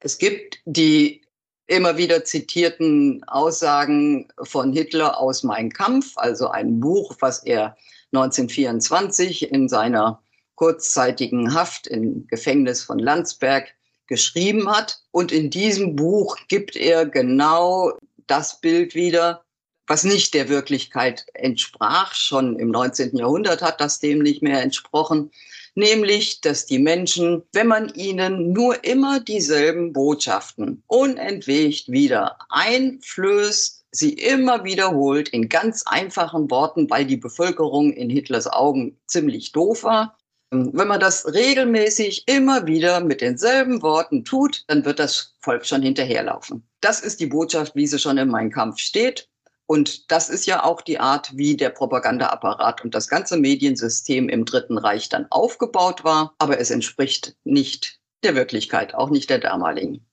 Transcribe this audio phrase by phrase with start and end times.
[0.00, 1.22] Es gibt die
[1.66, 7.76] immer wieder zitierten Aussagen von Hitler aus Mein Kampf, also ein Buch, was er
[8.12, 10.22] 1924 in seiner
[10.54, 13.68] kurzzeitigen Haft im Gefängnis von Landsberg
[14.06, 15.00] geschrieben hat.
[15.10, 17.92] Und in diesem Buch gibt er genau
[18.26, 19.44] das Bild wieder,
[19.86, 22.14] was nicht der Wirklichkeit entsprach.
[22.14, 23.16] Schon im 19.
[23.16, 25.30] Jahrhundert hat das dem nicht mehr entsprochen.
[25.78, 34.14] Nämlich, dass die Menschen, wenn man ihnen nur immer dieselben Botschaften unentwegt wieder einflößt, sie
[34.14, 40.18] immer wiederholt in ganz einfachen Worten, weil die Bevölkerung in Hitlers Augen ziemlich doof war,
[40.50, 45.82] wenn man das regelmäßig immer wieder mit denselben Worten tut, dann wird das Volk schon
[45.82, 46.66] hinterherlaufen.
[46.80, 49.28] Das ist die Botschaft, wie sie schon in Mein Kampf steht.
[49.70, 54.46] Und das ist ja auch die Art, wie der Propagandaapparat und das ganze Mediensystem im
[54.46, 56.34] Dritten Reich dann aufgebaut war.
[56.38, 60.06] Aber es entspricht nicht der Wirklichkeit, auch nicht der damaligen.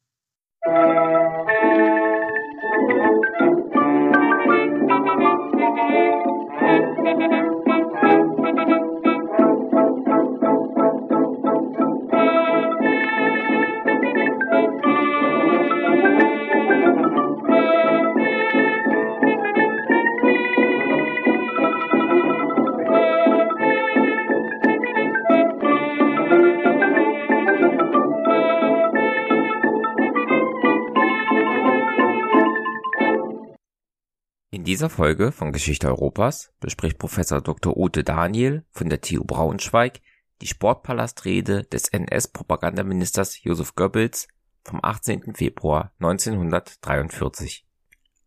[34.63, 37.75] Dieser Folge von Geschichte Europas bespricht Professor Dr.
[37.77, 40.01] Ute Daniel von der TU Braunschweig
[40.41, 44.27] die Sportpalastrede des NS-Propagandaministers Josef Goebbels
[44.63, 45.35] vom 18.
[45.35, 47.65] Februar 1943.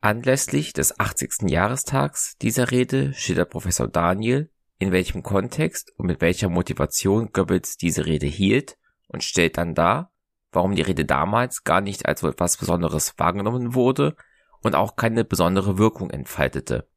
[0.01, 1.51] Anlässlich des 80.
[1.51, 8.07] Jahrestags dieser Rede schildert Professor Daniel, in welchem Kontext und mit welcher Motivation Goebbels diese
[8.07, 10.13] Rede hielt und stellt dann dar,
[10.53, 14.17] warum die Rede damals gar nicht als etwas Besonderes wahrgenommen wurde
[14.63, 16.89] und auch keine besondere Wirkung entfaltete.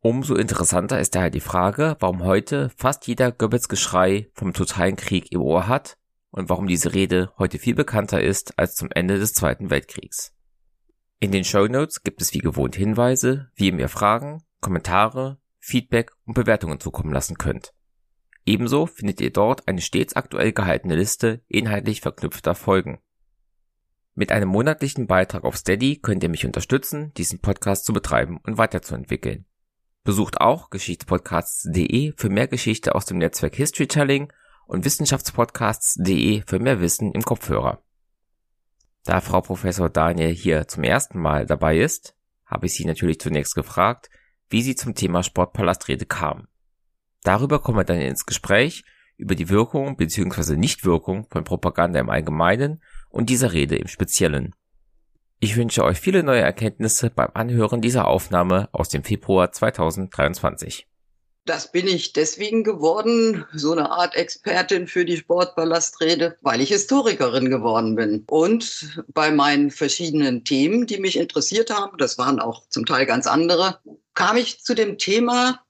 [0.00, 5.30] Umso interessanter ist daher die Frage, warum heute fast jeder Goebbels Geschrei vom totalen Krieg
[5.30, 5.96] im Ohr hat
[6.30, 10.34] und warum diese Rede heute viel bekannter ist als zum Ende des Zweiten Weltkriegs.
[11.20, 16.10] In den Show Notes gibt es wie gewohnt Hinweise, wie ihr mir Fragen, Kommentare, Feedback
[16.24, 17.72] und Bewertungen zukommen lassen könnt.
[18.44, 22.98] Ebenso findet ihr dort eine stets aktuell gehaltene Liste inhaltlich verknüpfter Folgen.
[24.14, 28.58] Mit einem monatlichen Beitrag auf Steady könnt ihr mich unterstützen, diesen Podcast zu betreiben und
[28.58, 29.46] weiterzuentwickeln.
[30.04, 34.30] Besucht auch geschichtspodcasts.de für mehr Geschichte aus dem Netzwerk Historytelling
[34.66, 37.82] und wissenschaftspodcasts.de für mehr Wissen im Kopfhörer.
[39.04, 42.14] Da Frau Professor Daniel hier zum ersten Mal dabei ist,
[42.44, 44.10] habe ich sie natürlich zunächst gefragt,
[44.50, 46.48] wie sie zum Thema Sportpalastrede kam.
[47.22, 48.84] Darüber kommen wir dann ins Gespräch
[49.16, 50.56] über die Wirkung bzw.
[50.56, 54.54] Nichtwirkung von Propaganda im Allgemeinen und dieser Rede im Speziellen.
[55.38, 60.86] Ich wünsche euch viele neue Erkenntnisse beim Anhören dieser Aufnahme aus dem Februar 2023.
[61.44, 67.50] Das bin ich deswegen geworden, so eine Art Expertin für die Sportballastrede, weil ich Historikerin
[67.50, 68.22] geworden bin.
[68.28, 73.26] Und bei meinen verschiedenen Themen, die mich interessiert haben, das waren auch zum Teil ganz
[73.26, 73.80] andere,
[74.14, 75.60] kam ich zu dem Thema,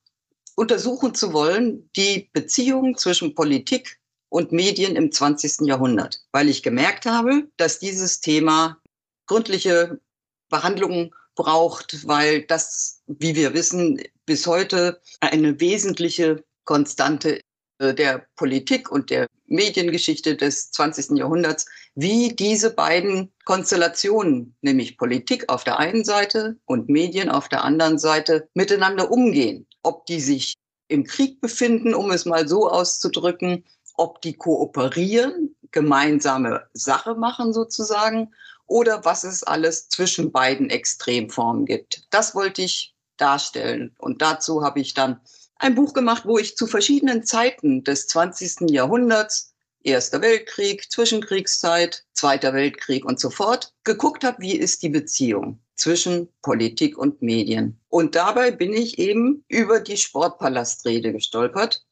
[0.55, 3.99] untersuchen zu wollen, die Beziehung zwischen Politik
[4.33, 5.67] und Medien im 20.
[5.67, 8.79] Jahrhundert, weil ich gemerkt habe, dass dieses Thema
[9.27, 10.01] gründliche
[10.49, 17.41] Behandlung braucht, weil das, wie wir wissen, bis heute eine wesentliche Konstante
[17.79, 21.19] äh, der Politik und der Mediengeschichte des 20.
[21.19, 27.65] Jahrhunderts, wie diese beiden Konstellationen, nämlich Politik auf der einen Seite und Medien auf der
[27.65, 29.67] anderen Seite, miteinander umgehen.
[29.83, 30.55] Ob die sich
[30.89, 33.65] im Krieg befinden, um es mal so auszudrücken,
[33.97, 38.33] ob die kooperieren, gemeinsame Sache machen sozusagen,
[38.67, 42.07] oder was es alles zwischen beiden Extremformen gibt.
[42.11, 43.95] Das wollte ich darstellen.
[43.99, 45.21] Und dazu habe ich dann
[45.57, 48.71] ein Buch gemacht, wo ich zu verschiedenen Zeiten des 20.
[48.71, 49.55] Jahrhunderts,
[49.85, 56.29] Erster Weltkrieg, Zwischenkriegszeit, Zweiter Weltkrieg und so fort, geguckt habe, wie ist die Beziehung zwischen
[56.43, 57.81] Politik und Medien.
[57.89, 61.85] Und dabei bin ich eben über die Sportpalastrede gestolpert,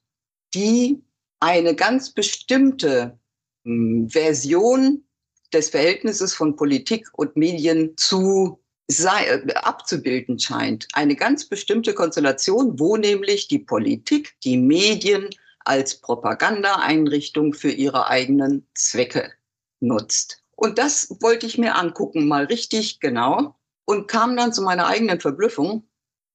[0.54, 1.02] die
[1.40, 3.18] eine ganz bestimmte
[3.64, 5.04] hm, Version
[5.52, 10.86] des Verhältnisses von Politik und Medien zu sei, äh, abzubilden scheint.
[10.92, 15.28] Eine ganz bestimmte Konstellation, wo nämlich die Politik die Medien
[15.64, 19.32] als Propagandaeinrichtung für ihre eigenen Zwecke
[19.80, 20.42] nutzt.
[20.56, 25.20] Und das wollte ich mir angucken, mal richtig genau, und kam dann zu meiner eigenen
[25.20, 25.88] Verblüffung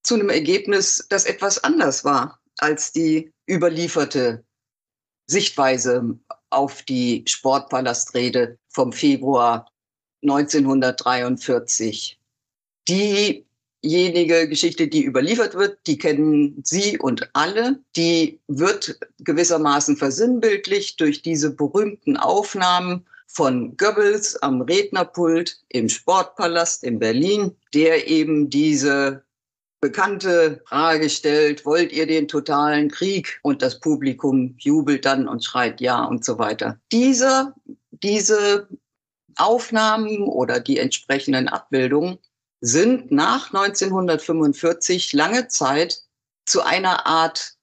[0.03, 4.43] zu einem Ergebnis, das etwas anders war als die überlieferte
[5.27, 6.17] Sichtweise
[6.49, 9.71] auf die Sportpalastrede vom Februar
[10.23, 12.19] 1943.
[12.87, 21.21] Diejenige Geschichte, die überliefert wird, die kennen Sie und alle, die wird gewissermaßen versinnbildlicht durch
[21.21, 29.23] diese berühmten Aufnahmen von Goebbels am Rednerpult im Sportpalast in Berlin, der eben diese
[29.85, 33.39] bekannte Frage stellt, wollt ihr den totalen Krieg?
[33.43, 36.79] Und das Publikum jubelt dann und schreit ja und so weiter.
[36.91, 37.53] Diese,
[37.91, 38.67] diese
[39.35, 42.17] Aufnahmen oder die entsprechenden Abbildungen
[42.61, 46.01] sind nach 1945 lange Zeit
[46.45, 47.53] zu einer Art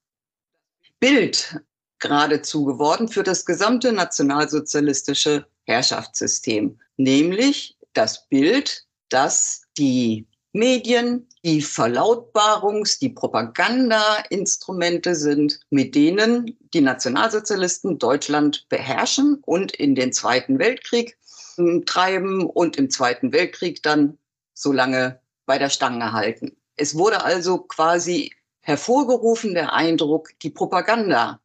[1.01, 1.59] Bild
[1.99, 12.99] geradezu geworden für das gesamte nationalsozialistische Herrschaftssystem, nämlich das Bild, dass die Medien die Verlautbarungs-,
[12.99, 21.17] die Propagandainstrumente sind, mit denen die Nationalsozialisten Deutschland beherrschen und in den Zweiten Weltkrieg
[21.55, 24.17] hm, treiben und im Zweiten Weltkrieg dann
[24.53, 26.55] so lange bei der Stange halten.
[26.75, 31.39] Es wurde also quasi hervorgerufen der Eindruck, die Propaganda,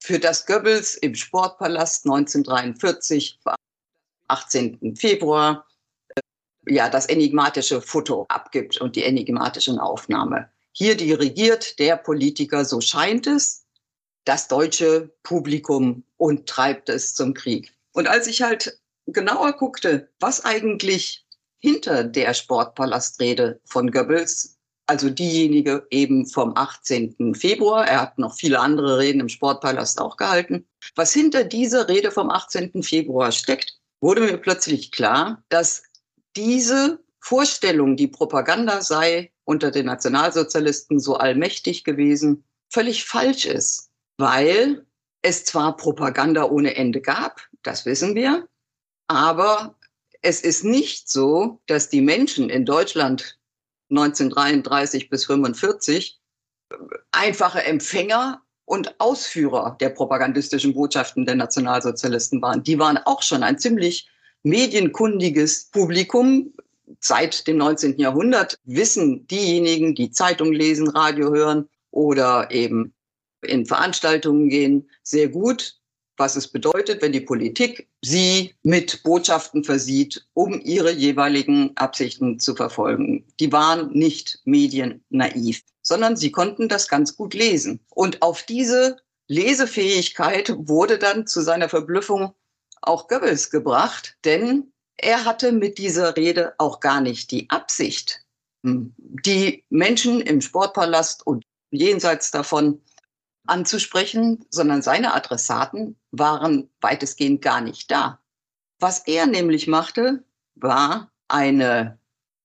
[0.00, 3.38] für das Goebbels im Sportpalast 1943,
[4.28, 4.96] 18.
[4.96, 5.66] Februar,
[6.66, 10.48] ja, das enigmatische Foto abgibt und die enigmatische Aufnahme.
[10.72, 13.64] Hier dirigiert der Politiker, so scheint es,
[14.24, 17.74] das deutsche Publikum und treibt es zum Krieg.
[17.92, 21.24] Und als ich halt genauer guckte, was eigentlich
[21.58, 27.34] hinter der Sportpalastrede von Goebbels, also diejenige eben vom 18.
[27.34, 32.10] Februar, er hat noch viele andere Reden im Sportpalast auch gehalten, was hinter dieser Rede
[32.10, 32.82] vom 18.
[32.82, 35.84] Februar steckt, wurde mir plötzlich klar, dass
[36.36, 44.86] diese Vorstellung, die Propaganda sei unter den Nationalsozialisten so allmächtig gewesen, völlig falsch ist, weil
[45.22, 48.46] es zwar Propaganda ohne Ende gab, das wissen wir,
[49.08, 49.76] aber
[50.22, 53.38] es ist nicht so, dass die Menschen in Deutschland
[53.90, 56.20] 1933 bis 1945
[57.12, 62.62] einfache Empfänger und Ausführer der propagandistischen Botschaften der Nationalsozialisten waren.
[62.62, 64.08] Die waren auch schon ein ziemlich
[64.44, 66.52] medienkundiges Publikum.
[67.00, 67.98] Seit dem 19.
[67.98, 72.94] Jahrhundert wissen diejenigen, die Zeitung lesen, Radio hören oder eben
[73.42, 75.76] in Veranstaltungen gehen, sehr gut,
[76.16, 82.54] was es bedeutet, wenn die Politik sie mit Botschaften versieht, um ihre jeweiligen Absichten zu
[82.54, 83.24] verfolgen.
[83.40, 87.80] Die waren nicht mediennaiv, sondern sie konnten das ganz gut lesen.
[87.90, 92.34] Und auf diese Lesefähigkeit wurde dann zu seiner Verblüffung
[92.86, 98.24] auch Goebbels gebracht, denn er hatte mit dieser Rede auch gar nicht die Absicht,
[98.62, 102.80] hm, die Menschen im Sportpalast und jenseits davon
[103.46, 108.20] anzusprechen, sondern seine Adressaten waren weitestgehend gar nicht da.
[108.78, 111.98] Was er nämlich machte, war eine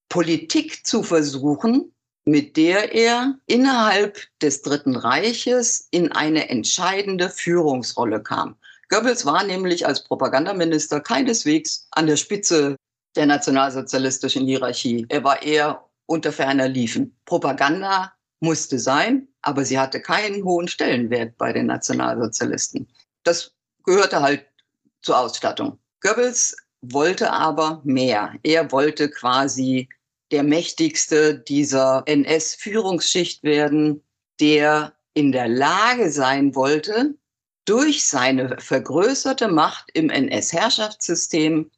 [0.10, 1.94] Politik zu versuchen,
[2.26, 8.58] mit der er innerhalb des Dritten Reiches in eine entscheidende Führungsrolle kam.
[8.90, 12.76] Goebbels war nämlich als Propagandaminister keineswegs an der Spitze
[13.16, 15.06] der nationalsozialistischen Hierarchie.
[15.10, 17.16] Er war eher unter ferner Liefen.
[17.26, 22.88] Propaganda musste sein, aber sie hatte keinen hohen Stellenwert bei den Nationalsozialisten.
[23.24, 23.52] Das
[23.84, 24.46] gehörte halt
[25.02, 25.80] zur Ausstattung.
[26.02, 28.34] Goebbels wollte aber mehr.
[28.44, 29.88] Er wollte quasi
[30.32, 34.04] der mächtigste dieser NS-Führungsschicht werden,
[34.40, 37.16] der in der Lage sein wollte,
[37.70, 41.70] durch seine vergrößerte Macht im NS-Herrschaftssystem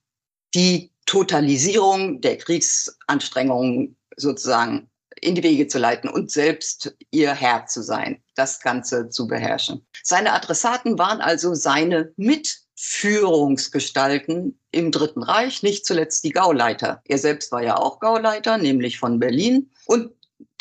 [0.56, 7.84] die Totalisierung der Kriegsanstrengungen sozusagen in die Wege zu leiten und selbst ihr Herr zu
[7.84, 9.86] sein, das Ganze zu beherrschen.
[10.02, 17.02] Seine Adressaten waren also seine Mitführungsgestalten im Dritten Reich, nicht zuletzt die Gauleiter.
[17.04, 19.70] Er selbst war ja auch Gauleiter, nämlich von Berlin.
[19.86, 20.12] Und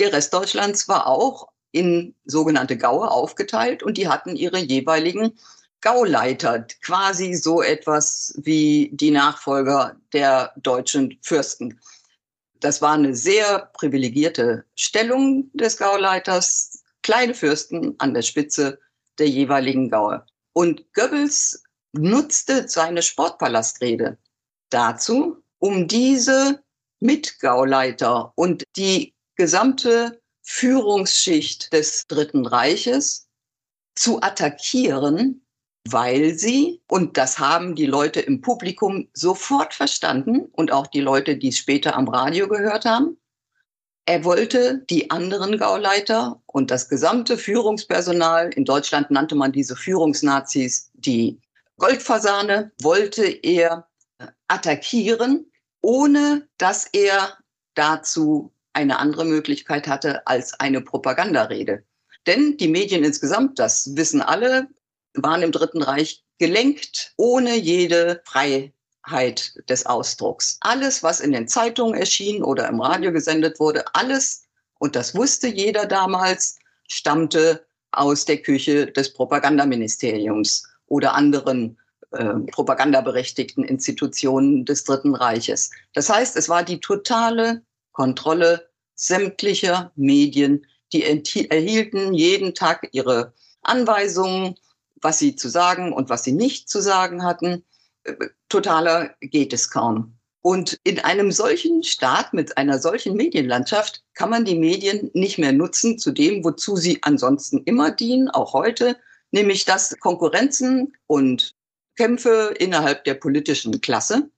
[0.00, 5.38] der Rest Deutschlands war auch in sogenannte Gaue aufgeteilt und die hatten ihre jeweiligen
[5.80, 11.80] Gauleiter, quasi so etwas wie die Nachfolger der deutschen Fürsten.
[12.60, 18.78] Das war eine sehr privilegierte Stellung des Gauleiters, kleine Fürsten an der Spitze
[19.18, 20.24] der jeweiligen Gaue.
[20.52, 21.62] Und Goebbels
[21.92, 24.18] nutzte seine Sportpalastrede
[24.68, 26.62] dazu, um diese
[27.00, 30.19] Mitgauleiter und die gesamte
[30.52, 33.28] Führungsschicht des Dritten Reiches
[33.94, 35.46] zu attackieren,
[35.88, 41.36] weil sie, und das haben die Leute im Publikum sofort verstanden und auch die Leute,
[41.36, 43.16] die es später am Radio gehört haben,
[44.06, 50.90] er wollte die anderen Gauleiter und das gesamte Führungspersonal, in Deutschland nannte man diese Führungsnazis
[50.94, 51.40] die
[51.78, 53.88] Goldfasane, wollte er
[54.48, 55.50] attackieren
[55.82, 57.38] ohne dass er
[57.74, 61.84] dazu eine andere Möglichkeit hatte als eine Propagandarede.
[62.26, 64.68] Denn die Medien insgesamt, das wissen alle,
[65.14, 70.58] waren im Dritten Reich gelenkt, ohne jede Freiheit des Ausdrucks.
[70.60, 74.42] Alles, was in den Zeitungen erschien oder im Radio gesendet wurde, alles,
[74.78, 76.58] und das wusste jeder damals,
[76.88, 81.76] stammte aus der Küche des Propagandaministeriums oder anderen
[82.12, 85.70] äh, propagandaberechtigten Institutionen des Dritten Reiches.
[85.94, 87.62] Das heißt, es war die totale
[87.92, 93.32] Kontrolle sämtlicher Medien, die erhielten jeden Tag ihre
[93.62, 94.56] Anweisungen,
[95.00, 97.64] was sie zu sagen und was sie nicht zu sagen hatten.
[98.48, 100.16] Totaler geht es kaum.
[100.42, 105.52] Und in einem solchen Staat mit einer solchen Medienlandschaft kann man die Medien nicht mehr
[105.52, 108.96] nutzen zu dem, wozu sie ansonsten immer dienen, auch heute,
[109.32, 111.54] nämlich dass Konkurrenzen und
[111.96, 114.30] Kämpfe innerhalb der politischen Klasse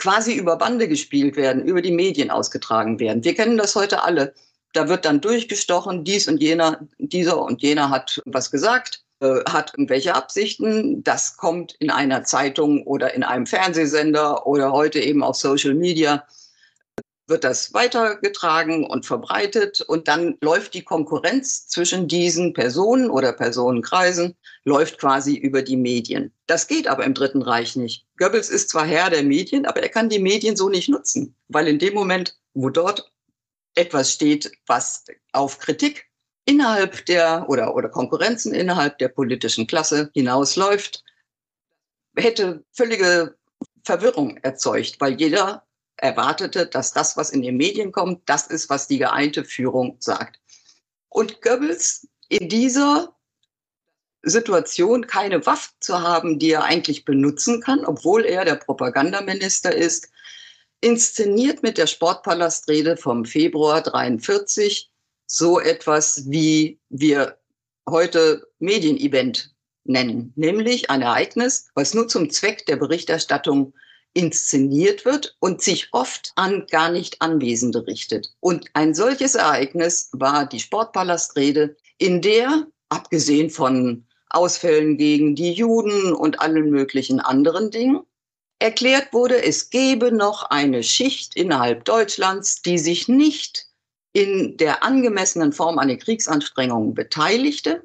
[0.00, 3.22] quasi über Bande gespielt werden, über die Medien ausgetragen werden.
[3.22, 4.34] Wir kennen das heute alle.
[4.72, 9.72] Da wird dann durchgestochen, dies und jener, dieser und jener hat was gesagt, äh, hat
[9.74, 11.04] irgendwelche Absichten.
[11.04, 16.24] Das kommt in einer Zeitung oder in einem Fernsehsender oder heute eben auf Social Media
[17.30, 24.36] wird das weitergetragen und verbreitet und dann läuft die Konkurrenz zwischen diesen Personen oder Personenkreisen,
[24.64, 26.32] läuft quasi über die Medien.
[26.46, 28.04] Das geht aber im Dritten Reich nicht.
[28.18, 31.68] Goebbels ist zwar Herr der Medien, aber er kann die Medien so nicht nutzen, weil
[31.68, 33.10] in dem Moment, wo dort
[33.74, 36.10] etwas steht, was auf Kritik
[36.44, 41.04] innerhalb der oder, oder Konkurrenzen innerhalb der politischen Klasse hinausläuft,
[42.16, 43.36] hätte völlige
[43.84, 45.64] Verwirrung erzeugt, weil jeder
[46.00, 50.40] erwartete, dass das, was in den Medien kommt, das ist, was die geeinte Führung sagt.
[51.08, 53.14] Und Goebbels in dieser
[54.22, 60.10] Situation keine Waffe zu haben, die er eigentlich benutzen kann, obwohl er der Propagandaminister ist,
[60.80, 64.90] inszeniert mit der Sportpalastrede vom Februar 43
[65.26, 67.38] so etwas, wie wir
[67.88, 69.54] heute Medienevent
[69.84, 73.74] nennen, nämlich ein Ereignis, was nur zum Zweck der Berichterstattung
[74.14, 78.32] inszeniert wird und sich oft an gar nicht Anwesende richtet.
[78.40, 86.12] Und ein solches Ereignis war die Sportpalastrede, in der, abgesehen von Ausfällen gegen die Juden
[86.12, 88.00] und allen möglichen anderen Dingen,
[88.58, 93.66] erklärt wurde, es gebe noch eine Schicht innerhalb Deutschlands, die sich nicht
[94.12, 97.84] in der angemessenen Form an den Kriegsanstrengungen beteiligte.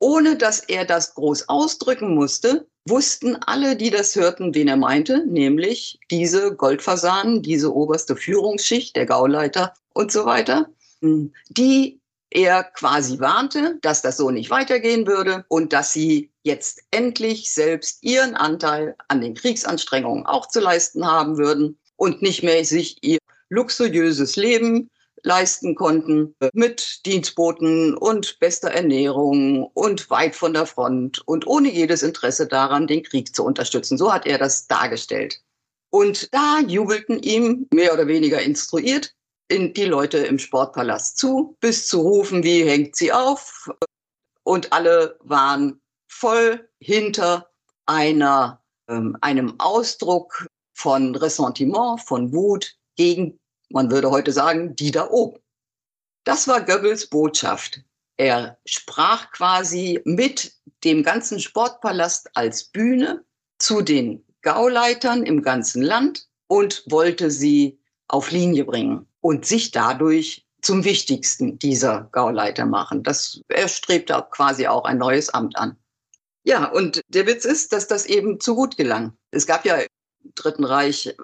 [0.00, 5.24] Ohne dass er das groß ausdrücken musste, wussten alle, die das hörten, wen er meinte,
[5.26, 10.68] nämlich diese Goldfasanen, diese oberste Führungsschicht, der Gauleiter und so weiter,
[11.00, 17.52] die er quasi warnte, dass das so nicht weitergehen würde und dass sie jetzt endlich
[17.52, 22.96] selbst ihren Anteil an den Kriegsanstrengungen auch zu leisten haben würden und nicht mehr sich
[23.02, 23.18] ihr
[23.50, 24.90] luxuriöses Leben
[25.22, 32.02] leisten konnten mit Dienstboten und bester Ernährung und weit von der Front und ohne jedes
[32.02, 33.98] Interesse daran, den Krieg zu unterstützen.
[33.98, 35.40] So hat er das dargestellt.
[35.90, 39.14] Und da jubelten ihm mehr oder weniger instruiert
[39.48, 43.70] in die Leute im Sportpalast zu, bis zu rufen, wie hängt sie auf.
[44.44, 47.50] Und alle waren voll hinter
[47.86, 53.38] einer, ähm, einem Ausdruck von Ressentiment, von Wut gegen
[53.72, 55.38] man würde heute sagen, die da oben.
[56.24, 57.82] Das war Goebbels Botschaft.
[58.16, 60.52] Er sprach quasi mit
[60.84, 63.24] dem ganzen Sportpalast als Bühne
[63.58, 70.46] zu den Gauleitern im ganzen Land und wollte sie auf Linie bringen und sich dadurch
[70.60, 73.02] zum wichtigsten dieser Gauleiter machen.
[73.02, 75.76] Das, er strebte quasi auch ein neues Amt an.
[76.44, 79.16] Ja, und der Witz ist, dass das eben zu gut gelang.
[79.30, 79.88] Es gab ja im
[80.34, 81.14] Dritten Reich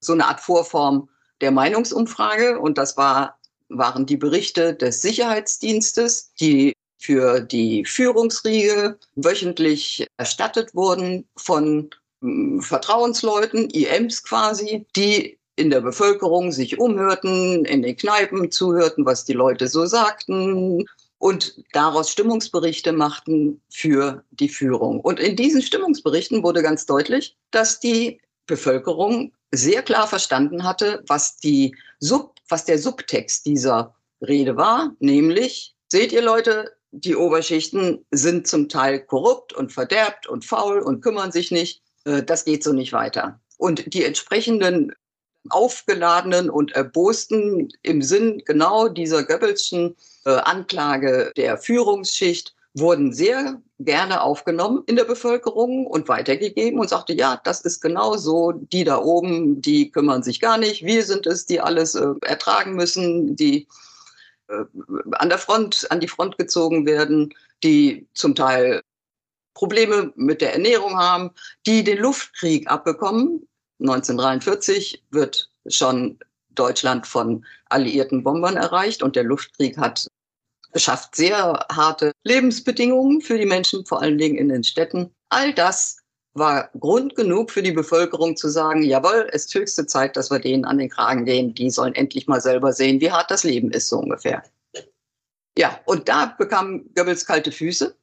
[0.00, 1.08] so eine Art Vorform
[1.40, 10.06] der Meinungsumfrage und das war, waren die Berichte des Sicherheitsdienstes, die für die Führungsriege wöchentlich
[10.18, 17.96] erstattet wurden von hm, Vertrauensleuten, IMs quasi, die in der Bevölkerung sich umhörten, in den
[17.96, 20.86] Kneipen zuhörten, was die Leute so sagten
[21.18, 25.00] und daraus Stimmungsberichte machten für die Führung.
[25.00, 31.36] Und in diesen Stimmungsberichten wurde ganz deutlich, dass die Bevölkerung sehr klar verstanden hatte, was,
[31.36, 38.46] die Sub, was der Subtext dieser Rede war, nämlich, seht ihr Leute, die Oberschichten sind
[38.46, 41.82] zum Teil korrupt und verderbt und faul und kümmern sich nicht.
[42.04, 43.40] Äh, das geht so nicht weiter.
[43.58, 44.92] Und die entsprechenden
[45.48, 54.22] aufgeladenen und erbosten im Sinn genau dieser Goebbelschen äh, Anklage der Führungsschicht wurden sehr gerne
[54.22, 58.98] aufgenommen in der Bevölkerung und weitergegeben und sagte, ja, das ist genau so, die da
[58.98, 63.66] oben, die kümmern sich gar nicht, wir sind es, die alles äh, ertragen müssen, die
[64.48, 64.64] äh,
[65.12, 67.34] an der Front, an die Front gezogen werden,
[67.64, 68.82] die zum Teil
[69.54, 71.30] Probleme mit der Ernährung haben,
[71.66, 73.46] die den Luftkrieg abbekommen.
[73.80, 76.18] 1943 wird schon
[76.50, 80.06] Deutschland von alliierten Bombern erreicht und der Luftkrieg hat
[80.74, 85.10] schafft sehr harte Lebensbedingungen für die Menschen, vor allen Dingen in den Städten.
[85.28, 85.96] All das
[86.34, 90.38] war Grund genug für die Bevölkerung zu sagen, jawohl, es ist höchste Zeit, dass wir
[90.38, 91.54] denen an den Kragen gehen.
[91.54, 94.42] Die sollen endlich mal selber sehen, wie hart das Leben ist, so ungefähr.
[95.58, 97.96] Ja, und da bekam Goebbels kalte Füße,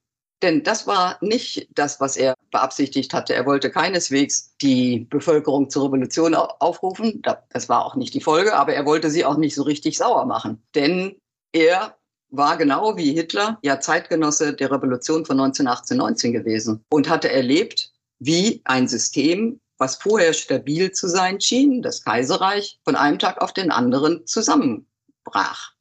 [0.43, 3.33] denn das war nicht das, was er beabsichtigt hatte.
[3.33, 7.23] Er wollte keineswegs die Bevölkerung zur Revolution aufrufen.
[7.49, 10.25] Das war auch nicht die Folge, aber er wollte sie auch nicht so richtig sauer
[10.25, 10.61] machen.
[10.75, 11.15] Denn
[11.53, 11.96] er
[12.29, 18.61] war genau wie Hitler ja Zeitgenosse der Revolution von 1918-19 gewesen und hatte erlebt, wie
[18.65, 23.71] ein System, was vorher stabil zu sein schien, das Kaiserreich, von einem Tag auf den
[23.71, 25.73] anderen zusammenbrach.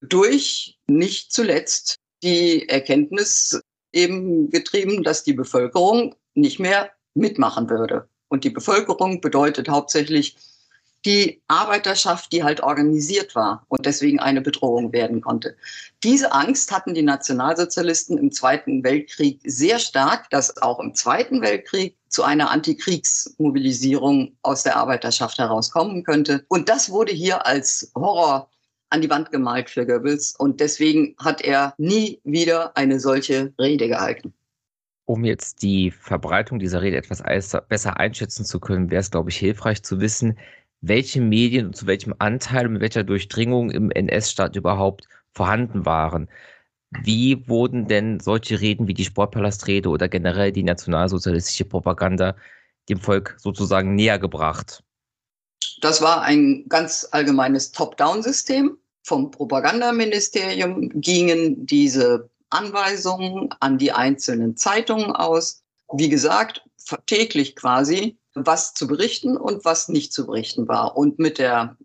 [0.00, 3.60] Durch nicht zuletzt die Erkenntnis
[3.92, 8.08] eben getrieben, dass die Bevölkerung nicht mehr mitmachen würde.
[8.28, 10.36] Und die Bevölkerung bedeutet hauptsächlich
[11.04, 15.56] die Arbeiterschaft, die halt organisiert war und deswegen eine Bedrohung werden konnte.
[16.02, 21.96] Diese Angst hatten die Nationalsozialisten im Zweiten Weltkrieg sehr stark, dass auch im Zweiten Weltkrieg
[22.08, 26.44] zu einer Antikriegsmobilisierung aus der Arbeiterschaft herauskommen könnte.
[26.48, 28.50] Und das wurde hier als Horror
[28.90, 33.88] an die Wand gemalt für Goebbels und deswegen hat er nie wieder eine solche Rede
[33.88, 34.34] gehalten.
[35.04, 37.22] Um jetzt die Verbreitung dieser Rede etwas
[37.68, 40.38] besser einschätzen zu können, wäre es, glaube ich, hilfreich zu wissen,
[40.80, 46.28] welche Medien und zu welchem Anteil und mit welcher Durchdringung im NS-Staat überhaupt vorhanden waren.
[47.02, 52.34] Wie wurden denn solche Reden wie die Sportpalastrede oder generell die nationalsozialistische Propaganda
[52.88, 54.82] dem Volk sozusagen näher gebracht?
[55.80, 58.76] Das war ein ganz allgemeines Top-Down-System.
[59.04, 65.62] Vom Propagandaministerium gingen diese Anweisungen an die einzelnen Zeitungen aus.
[65.92, 66.62] Wie gesagt,
[67.06, 70.96] täglich quasi was zu berichten und was nicht zu berichten war.
[70.96, 71.76] Und mit der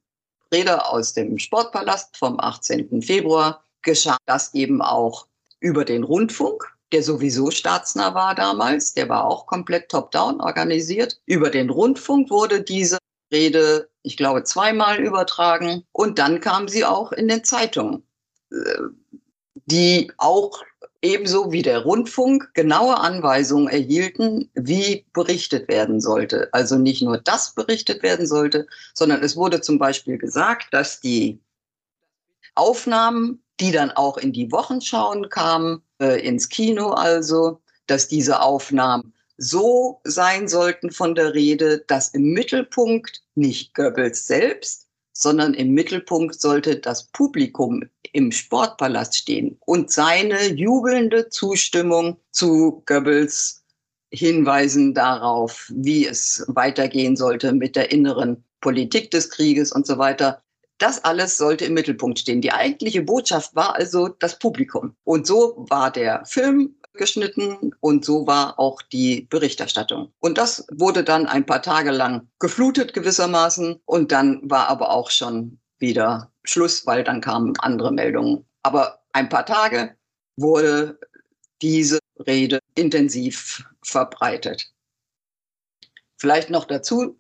[0.53, 3.01] Rede aus dem Sportpalast vom 18.
[3.01, 5.27] Februar geschah das eben auch
[5.59, 8.93] über den Rundfunk, der sowieso staatsnah war damals.
[8.93, 11.19] Der war auch komplett top-down organisiert.
[11.25, 12.97] Über den Rundfunk wurde diese
[13.31, 15.83] Rede, ich glaube, zweimal übertragen.
[15.91, 18.03] Und dann kam sie auch in den Zeitungen,
[18.51, 18.55] äh,
[19.65, 20.61] die auch
[21.05, 26.49] ebenso wie der Rundfunk genaue Anweisungen erhielten, wie berichtet werden sollte.
[26.51, 31.39] Also nicht nur das berichtet werden sollte, sondern es wurde zum Beispiel gesagt, dass die
[32.55, 39.13] Aufnahmen, die dann auch in die Wochenschauen kamen, äh, ins Kino also, dass diese Aufnahmen
[39.37, 44.84] so sein sollten von der Rede, dass im Mittelpunkt nicht Goebbels selbst,
[45.17, 53.63] sondern im Mittelpunkt sollte das Publikum im Sportpalast stehen und seine jubelnde Zustimmung zu Goebbels
[54.11, 60.41] Hinweisen darauf, wie es weitergehen sollte mit der inneren Politik des Krieges und so weiter.
[60.77, 62.41] Das alles sollte im Mittelpunkt stehen.
[62.41, 64.95] Die eigentliche Botschaft war also das Publikum.
[65.03, 70.11] Und so war der Film geschnitten und so war auch die Berichterstattung.
[70.19, 75.09] Und das wurde dann ein paar Tage lang geflutet gewissermaßen und dann war aber auch
[75.09, 78.45] schon wieder Schluss, weil dann kamen andere Meldungen.
[78.63, 79.95] Aber ein paar Tage
[80.37, 80.99] wurde
[81.61, 84.71] diese Rede intensiv verbreitet.
[86.17, 87.17] Vielleicht noch dazu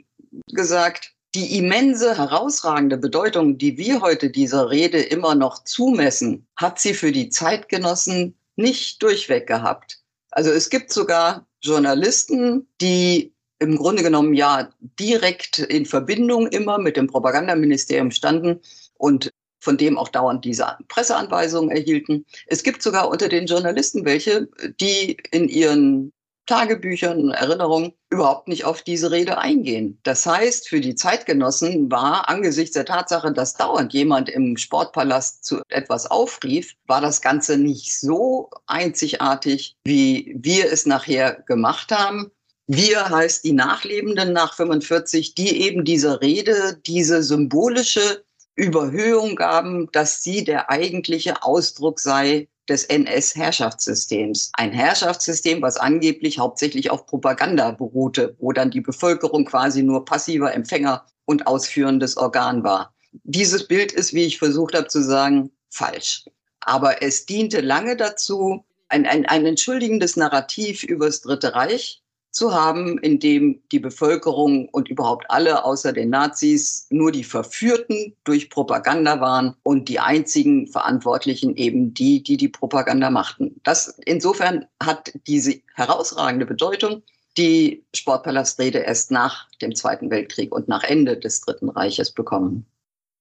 [0.47, 6.93] gesagt, die immense, herausragende Bedeutung, die wir heute dieser Rede immer noch zumessen, hat sie
[6.93, 9.99] für die Zeitgenossen nicht durchweg gehabt.
[10.31, 16.97] Also es gibt sogar Journalisten, die im Grunde genommen ja direkt in Verbindung immer mit
[16.97, 18.59] dem Propagandaministerium standen
[18.95, 22.25] und von dem auch dauernd diese Presseanweisungen erhielten.
[22.47, 24.47] Es gibt sogar unter den Journalisten welche,
[24.79, 26.11] die in ihren
[26.45, 29.99] Tagebüchern und Erinnerungen überhaupt nicht auf diese Rede eingehen.
[30.03, 35.61] Das heißt, für die Zeitgenossen war angesichts der Tatsache, dass dauernd jemand im Sportpalast zu
[35.69, 42.31] etwas aufrief, war das Ganze nicht so einzigartig, wie wir es nachher gemacht haben.
[42.67, 48.23] Wir heißt die Nachlebenden nach 45, die eben dieser Rede diese symbolische
[48.55, 54.51] Überhöhung gaben, dass sie der eigentliche Ausdruck sei des NS-Herrschaftssystems.
[54.53, 60.53] Ein Herrschaftssystem, was angeblich hauptsächlich auf Propaganda beruhte, wo dann die Bevölkerung quasi nur passiver
[60.53, 62.93] Empfänger und ausführendes Organ war.
[63.23, 66.25] Dieses Bild ist, wie ich versucht habe zu sagen, falsch.
[66.61, 72.01] Aber es diente lange dazu, ein, ein, ein entschuldigendes Narrativ über das Dritte Reich
[72.35, 78.13] zu haben, in dem die Bevölkerung und überhaupt alle außer den Nazis nur die Verführten
[78.25, 83.59] durch Propaganda waren und die einzigen Verantwortlichen eben die, die die Propaganda machten.
[83.63, 87.01] Das insofern hat diese herausragende Bedeutung
[87.37, 92.65] die Sportpalastrede erst nach dem Zweiten Weltkrieg und nach Ende des Dritten Reiches bekommen.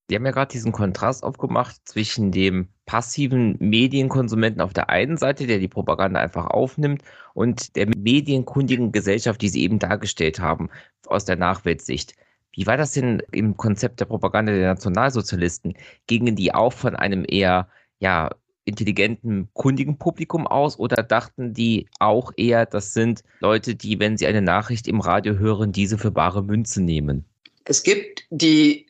[0.07, 5.47] Sie haben ja gerade diesen Kontrast aufgemacht zwischen dem passiven Medienkonsumenten auf der einen Seite,
[5.47, 7.01] der die Propaganda einfach aufnimmt,
[7.33, 10.69] und der medienkundigen Gesellschaft, die Sie eben dargestellt haben,
[11.07, 12.13] aus der Nachweltsicht.
[12.51, 15.75] Wie war das denn im Konzept der Propaganda der Nationalsozialisten?
[16.07, 17.67] Gingen die auch von einem eher,
[17.99, 18.29] ja,
[18.65, 24.25] intelligenten, kundigen Publikum aus oder dachten die auch eher, das sind Leute, die, wenn sie
[24.27, 27.25] eine Nachricht im Radio hören, diese für bare Münze nehmen?
[27.65, 28.84] Es gibt die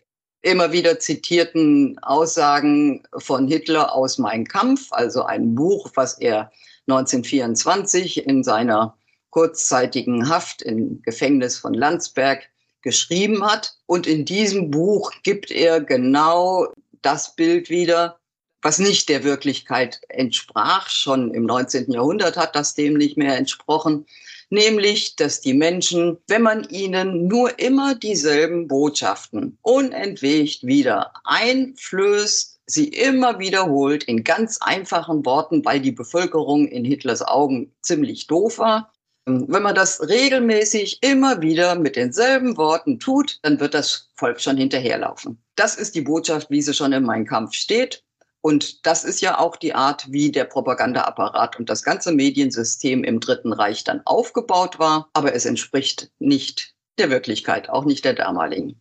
[0.46, 6.52] immer wieder zitierten Aussagen von Hitler aus Mein Kampf, also ein Buch, was er
[6.88, 8.96] 1924 in seiner
[9.32, 12.44] kurzzeitigen Haft im Gefängnis von Landsberg
[12.84, 13.74] geschrieben hat.
[13.88, 16.68] Und in diesem Buch gibt er genau
[17.02, 18.20] das Bild wieder,
[18.62, 20.90] was nicht der Wirklichkeit entsprach.
[20.90, 21.92] Schon im 19.
[21.92, 24.06] Jahrhundert hat das dem nicht mehr entsprochen
[24.50, 32.88] nämlich dass die Menschen, wenn man ihnen nur immer dieselben Botschaften unentwegt wieder einflößt, sie
[32.88, 38.92] immer wiederholt in ganz einfachen Worten, weil die Bevölkerung in Hitlers Augen ziemlich doof war.
[39.28, 44.58] Wenn man das regelmäßig immer wieder mit denselben Worten tut, dann wird das Volk schon
[44.58, 45.42] hinterherlaufen.
[45.56, 48.04] Das ist die Botschaft, wie sie schon in Mein Kampf steht.
[48.46, 53.20] Und das ist ja auch die Art, wie der Propagandaapparat und das ganze Mediensystem im
[53.20, 55.10] Dritten Reich dann aufgebaut war.
[55.14, 58.80] Aber es entspricht nicht der Wirklichkeit, auch nicht der damaligen.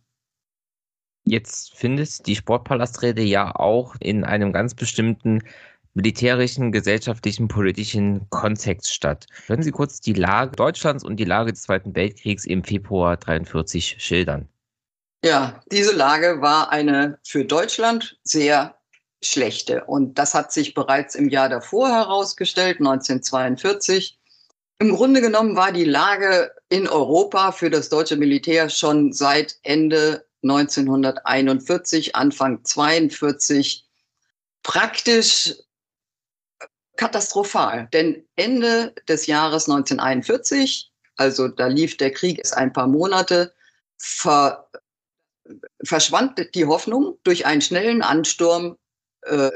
[1.23, 5.41] Jetzt findet die Sportpalastrede ja auch in einem ganz bestimmten
[5.95, 9.25] militärischen, gesellschaftlichen, politischen Kontext statt.
[9.47, 13.95] Können Sie kurz die Lage Deutschlands und die Lage des Zweiten Weltkriegs im Februar 1943
[13.97, 14.47] schildern?
[15.23, 18.75] Ja, diese Lage war eine für Deutschland sehr
[19.23, 19.83] schlechte.
[19.85, 24.17] Und das hat sich bereits im Jahr davor herausgestellt, 1942.
[24.79, 30.25] Im Grunde genommen war die Lage in Europa für das deutsche Militär schon seit Ende
[30.43, 33.85] 1941, Anfang 42
[34.63, 35.55] praktisch
[36.97, 37.87] katastrophal.
[37.93, 43.53] Denn Ende des Jahres 1941, also da lief der Krieg es ein paar Monate,
[43.97, 44.69] ver,
[45.83, 48.77] verschwand die Hoffnung durch einen schnellen Ansturm
[49.25, 49.51] äh,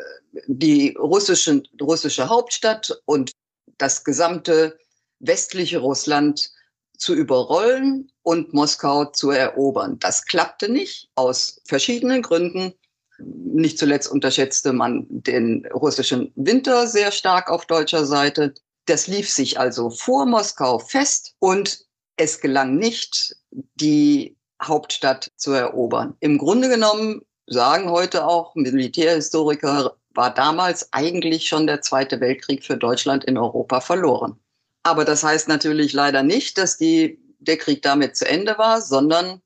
[0.48, 3.32] die russischen, russische Hauptstadt und
[3.78, 4.78] das gesamte
[5.20, 6.52] westliche Russland
[6.98, 9.98] zu überrollen und Moskau zu erobern.
[10.00, 12.74] Das klappte nicht aus verschiedenen Gründen.
[13.20, 18.54] Nicht zuletzt unterschätzte man den russischen Winter sehr stark auf deutscher Seite.
[18.86, 21.86] Das lief sich also vor Moskau fest und
[22.18, 26.16] es gelang nicht, die Hauptstadt zu erobern.
[26.20, 32.78] Im Grunde genommen sagen heute auch Militärhistoriker, war damals eigentlich schon der Zweite Weltkrieg für
[32.78, 34.40] Deutschland in Europa verloren.
[34.84, 39.42] Aber das heißt natürlich leider nicht, dass die, der Krieg damit zu Ende war, sondern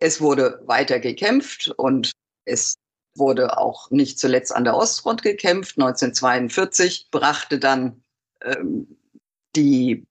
[0.00, 2.12] es wurde weiter gekämpft und
[2.44, 2.74] es
[3.14, 5.78] wurde auch nicht zuletzt an der Ostfront gekämpft.
[5.78, 8.02] 1942 brachte dann
[8.42, 8.96] ähm,
[9.54, 10.04] die,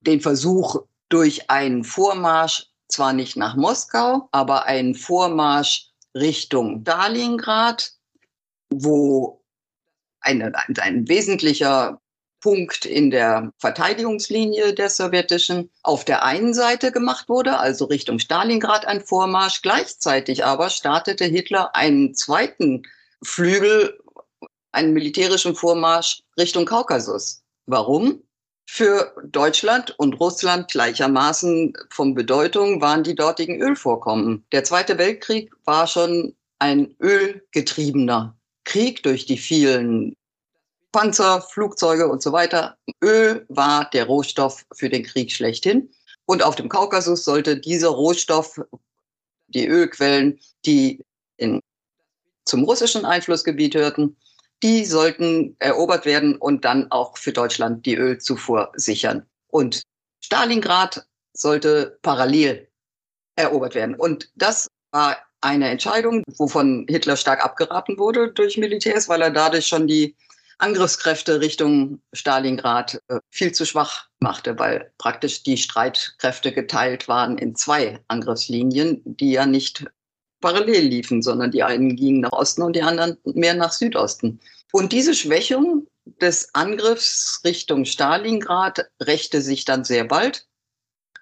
[0.00, 7.92] den Versuch durch einen Vormarsch, zwar nicht nach Moskau, aber einen Vormarsch Richtung Stalingrad,
[8.70, 9.44] wo
[10.20, 12.00] eine, ein, ein wesentlicher
[12.40, 18.86] Punkt in der Verteidigungslinie der sowjetischen auf der einen Seite gemacht wurde, also Richtung Stalingrad
[18.86, 19.62] ein Vormarsch.
[19.62, 22.82] Gleichzeitig aber startete Hitler einen zweiten
[23.22, 23.98] Flügel,
[24.72, 27.42] einen militärischen Vormarsch Richtung Kaukasus.
[27.66, 28.22] Warum?
[28.68, 34.44] Für Deutschland und Russland gleichermaßen von Bedeutung waren die dortigen Ölvorkommen.
[34.52, 40.16] Der Zweite Weltkrieg war schon ein ölgetriebener Krieg durch die vielen
[40.92, 42.76] Panzer, Flugzeuge und so weiter.
[43.02, 45.90] Öl war der Rohstoff für den Krieg schlechthin.
[46.26, 48.60] Und auf dem Kaukasus sollte dieser Rohstoff,
[49.46, 51.04] die Ölquellen, die
[51.36, 51.60] in,
[52.44, 54.16] zum russischen Einflussgebiet hörten,
[54.62, 59.26] die sollten erobert werden und dann auch für Deutschland die Ölzufuhr sichern.
[59.48, 59.82] Und
[60.20, 62.68] Stalingrad sollte parallel
[63.36, 63.94] erobert werden.
[63.94, 69.66] Und das war eine Entscheidung, wovon Hitler stark abgeraten wurde durch Militärs, weil er dadurch
[69.66, 70.16] schon die
[70.58, 77.54] Angriffskräfte Richtung Stalingrad äh, viel zu schwach machte, weil praktisch die Streitkräfte geteilt waren in
[77.54, 79.84] zwei Angriffslinien, die ja nicht
[80.46, 84.38] parallel liefen, sondern die einen gingen nach Osten und die anderen mehr nach Südosten.
[84.70, 85.88] Und diese Schwächung
[86.20, 90.46] des Angriffs Richtung Stalingrad rächte sich dann sehr bald.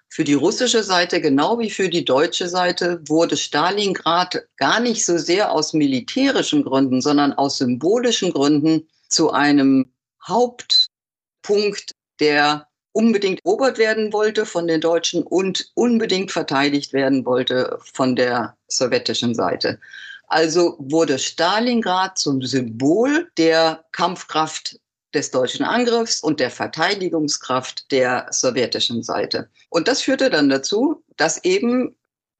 [0.09, 5.17] Für die russische Seite, genau wie für die deutsche Seite, wurde Stalingrad gar nicht so
[5.17, 9.91] sehr aus militärischen Gründen, sondern aus symbolischen Gründen zu einem
[10.27, 18.15] Hauptpunkt, der unbedingt erobert werden wollte von den Deutschen und unbedingt verteidigt werden wollte von
[18.15, 19.79] der sowjetischen Seite.
[20.27, 24.79] Also wurde Stalingrad zum Symbol der Kampfkraft
[25.13, 29.49] des deutschen Angriffs und der Verteidigungskraft der sowjetischen Seite.
[29.69, 31.95] Und das führte dann dazu, dass eben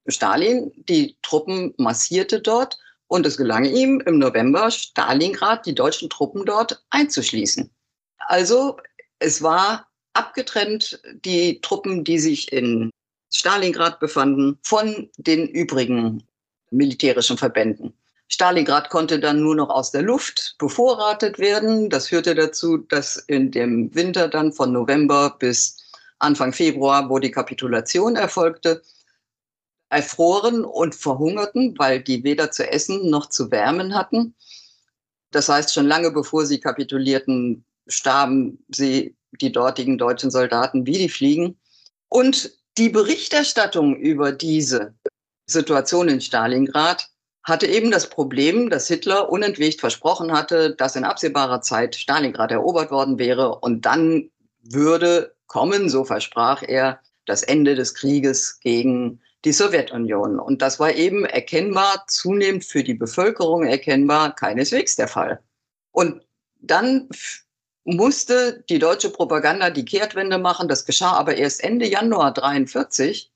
[0.08, 6.46] Stalin die Truppen massierte dort und es gelang ihm im November Stalingrad, die deutschen Truppen
[6.46, 7.70] dort einzuschließen.
[8.18, 8.78] Also
[9.18, 9.85] es war
[10.16, 12.90] abgetrennt die Truppen, die sich in
[13.32, 16.22] Stalingrad befanden, von den übrigen
[16.70, 17.92] militärischen Verbänden.
[18.28, 21.90] Stalingrad konnte dann nur noch aus der Luft bevorratet werden.
[21.90, 25.76] Das führte dazu, dass in dem Winter dann von November bis
[26.18, 28.82] Anfang Februar, wo die Kapitulation erfolgte,
[29.90, 34.34] erfroren und verhungerten, weil die weder zu essen noch zu wärmen hatten.
[35.30, 41.08] Das heißt, schon lange bevor sie kapitulierten, starben sie, die dortigen deutschen Soldaten, wie die
[41.08, 41.58] Fliegen.
[42.08, 44.94] Und die Berichterstattung über diese
[45.46, 47.08] Situation in Stalingrad
[47.42, 52.90] hatte eben das Problem, dass Hitler unentwegt versprochen hatte, dass in absehbarer Zeit Stalingrad erobert
[52.90, 54.30] worden wäre und dann
[54.62, 60.40] würde kommen, so versprach er, das Ende des Krieges gegen die Sowjetunion.
[60.40, 65.40] Und das war eben erkennbar, zunehmend für die Bevölkerung erkennbar, keineswegs der Fall.
[65.92, 66.22] Und
[66.60, 67.08] dann
[67.86, 70.68] musste die deutsche Propaganda die Kehrtwende machen.
[70.68, 73.30] Das geschah aber erst Ende Januar 43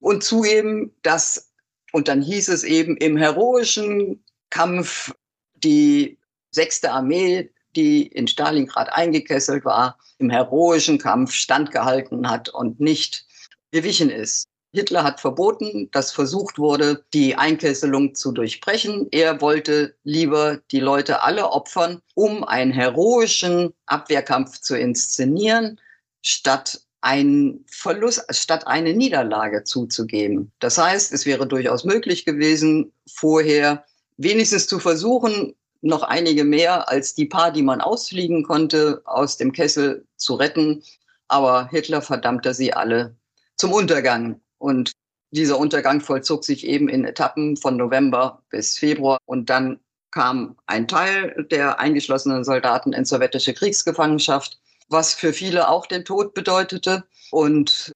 [0.00, 1.52] und zugeben, dass
[1.92, 5.12] und dann hieß es eben im heroischen Kampf
[5.54, 6.18] die
[6.50, 13.26] sechste Armee, die in Stalingrad eingekesselt war, im heroischen Kampf standgehalten hat und nicht
[13.70, 14.49] gewichen ist.
[14.72, 19.08] Hitler hat verboten, dass versucht wurde, die Einkesselung zu durchbrechen.
[19.10, 25.80] Er wollte lieber die Leute alle opfern, um einen heroischen Abwehrkampf zu inszenieren,
[26.22, 30.52] statt einen Verlust statt eine Niederlage zuzugeben.
[30.60, 33.84] Das heißt, es wäre durchaus möglich gewesen, vorher
[34.18, 39.52] wenigstens zu versuchen, noch einige mehr als die paar, die man ausfliegen konnte, aus dem
[39.52, 40.82] Kessel zu retten.
[41.28, 43.16] Aber Hitler verdammte sie alle
[43.56, 44.40] zum Untergang.
[44.60, 44.92] Und
[45.32, 49.18] dieser Untergang vollzog sich eben in Etappen von November bis Februar.
[49.26, 49.80] Und dann
[50.12, 56.34] kam ein Teil der eingeschlossenen Soldaten in sowjetische Kriegsgefangenschaft was für viele auch den Tod
[56.34, 57.04] bedeutete.
[57.30, 57.92] Und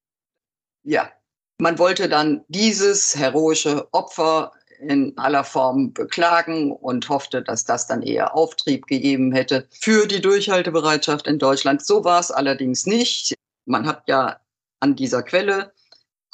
[0.85, 1.11] ja,
[1.59, 8.03] man wollte dann dieses heroische Opfer in aller Form beklagen und hoffte, dass das dann
[8.03, 11.85] eher Auftrieb gegeben hätte für die Durchhaltebereitschaft in Deutschland.
[11.85, 13.35] So war es allerdings nicht.
[13.67, 14.41] Man hat ja
[14.81, 15.73] an dieser Quelle,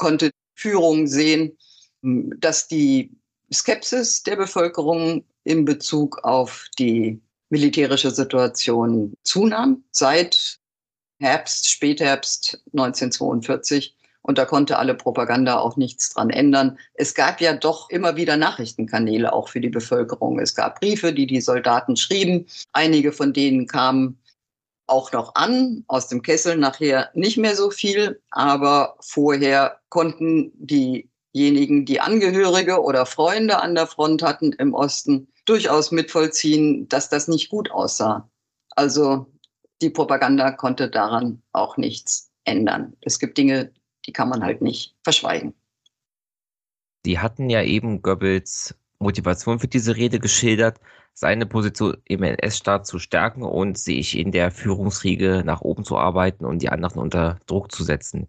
[0.01, 1.57] konnte Führung sehen,
[2.03, 3.13] dass die
[3.53, 10.59] Skepsis der Bevölkerung in Bezug auf die militärische Situation zunahm seit
[11.19, 13.95] Herbst, Spätherbst 1942.
[14.23, 16.79] Und da konnte alle Propaganda auch nichts dran ändern.
[16.95, 20.39] Es gab ja doch immer wieder Nachrichtenkanäle auch für die Bevölkerung.
[20.39, 22.47] Es gab Briefe, die die Soldaten schrieben.
[22.73, 24.19] Einige von denen kamen
[24.91, 31.87] auch noch an, aus dem Kessel nachher nicht mehr so viel, aber vorher konnten diejenigen,
[31.87, 37.49] die Angehörige oder Freunde an der Front hatten im Osten, durchaus mitvollziehen, dass das nicht
[37.49, 38.29] gut aussah.
[38.77, 39.27] Also
[39.83, 42.97] die Propaganda konnte daran auch nichts ändern.
[43.01, 43.73] Es gibt Dinge,
[44.07, 45.55] die kann man halt nicht verschweigen.
[47.05, 50.79] Sie hatten ja eben Goebbels Motivation für diese Rede geschildert,
[51.15, 56.45] seine Position im NS-Staat zu stärken und sich in der Führungsriege nach oben zu arbeiten
[56.45, 58.29] und die anderen unter Druck zu setzen.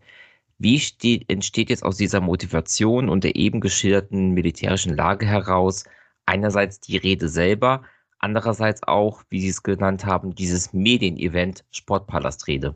[0.58, 5.84] Wie steht, entsteht jetzt aus dieser Motivation und der eben geschilderten militärischen Lage heraus
[6.26, 7.84] einerseits die Rede selber,
[8.20, 12.76] andererseits auch, wie Sie es genannt haben, dieses Medienevent Sportpalastrede.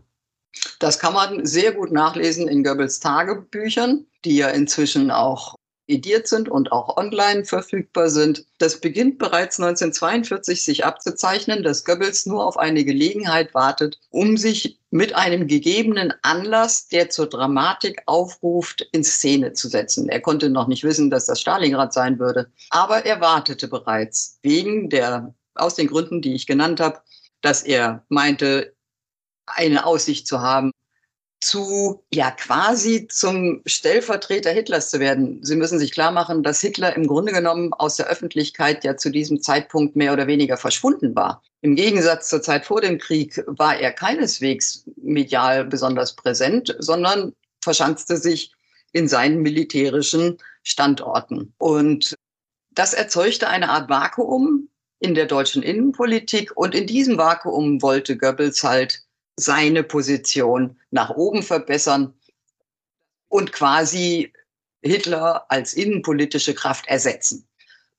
[0.80, 5.56] Das kann man sehr gut nachlesen in Goebbels Tagebüchern, die ja inzwischen auch
[5.88, 8.46] ediert sind und auch online verfügbar sind.
[8.58, 14.80] Das beginnt bereits 1942 sich abzuzeichnen, dass Goebbels nur auf eine Gelegenheit wartet, um sich
[14.90, 20.10] mit einem gegebenen Anlass, der zur Dramatik aufruft, in Szene zu setzen.
[20.10, 24.90] Er konnte noch nicht wissen, dass das Stalingrad sein würde, aber er wartete bereits wegen
[24.90, 27.02] der, aus den Gründen, die ich genannt habe,
[27.42, 28.74] dass er meinte,
[29.46, 30.72] eine Aussicht zu haben,
[31.42, 35.44] zu, ja, quasi zum Stellvertreter Hitlers zu werden.
[35.44, 39.10] Sie müssen sich klar machen, dass Hitler im Grunde genommen aus der Öffentlichkeit ja zu
[39.12, 41.44] diesem Zeitpunkt mehr oder weniger verschwunden war.
[41.62, 48.18] Im Gegensatz zur Zeit vor dem Krieg war er keineswegs medial besonders präsent, sondern verschanzte
[48.18, 48.52] sich
[48.92, 51.54] in seinen militärischen Standorten.
[51.58, 52.16] Und
[52.72, 54.70] das erzeugte eine Art Vakuum
[55.00, 59.05] in der deutschen Innenpolitik und in diesem Vakuum wollte Goebbels halt
[59.38, 62.14] seine Position nach oben verbessern
[63.28, 64.32] und quasi
[64.82, 67.48] Hitler als innenpolitische Kraft ersetzen.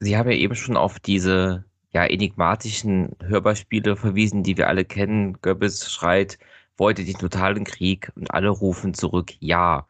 [0.00, 5.40] Sie haben ja eben schon auf diese ja, enigmatischen Hörbeispiele verwiesen, die wir alle kennen.
[5.42, 6.38] Goebbels schreit,
[6.76, 9.86] wollte den totalen Krieg und alle rufen zurück, ja.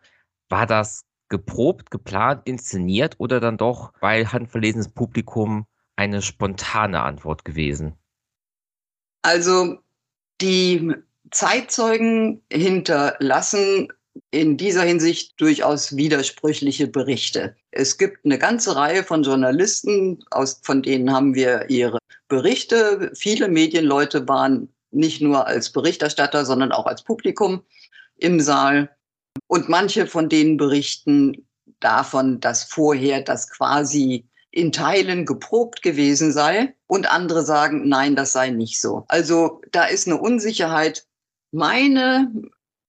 [0.49, 5.67] War das geprobt, geplant, inszeniert oder dann doch, weil handverlesenes Publikum
[5.97, 7.95] eine spontane Antwort gewesen?
[9.23, 9.79] Also
[10.41, 10.95] die
[11.31, 13.93] Zeitzeugen hinterlassen
[14.31, 17.57] in dieser Hinsicht durchaus widersprüchliche Berichte.
[17.71, 23.11] Es gibt eine ganze Reihe von Journalisten, aus, von denen haben wir ihre Berichte.
[23.15, 27.63] Viele Medienleute waren nicht nur als Berichterstatter, sondern auch als Publikum
[28.17, 28.91] im Saal.
[29.47, 31.47] Und manche von denen berichten
[31.81, 38.33] davon, dass vorher das quasi in Teilen geprobt gewesen sei und andere sagen, nein, das
[38.33, 39.05] sei nicht so.
[39.09, 41.07] Also da ist eine Unsicherheit.
[41.53, 42.31] Meine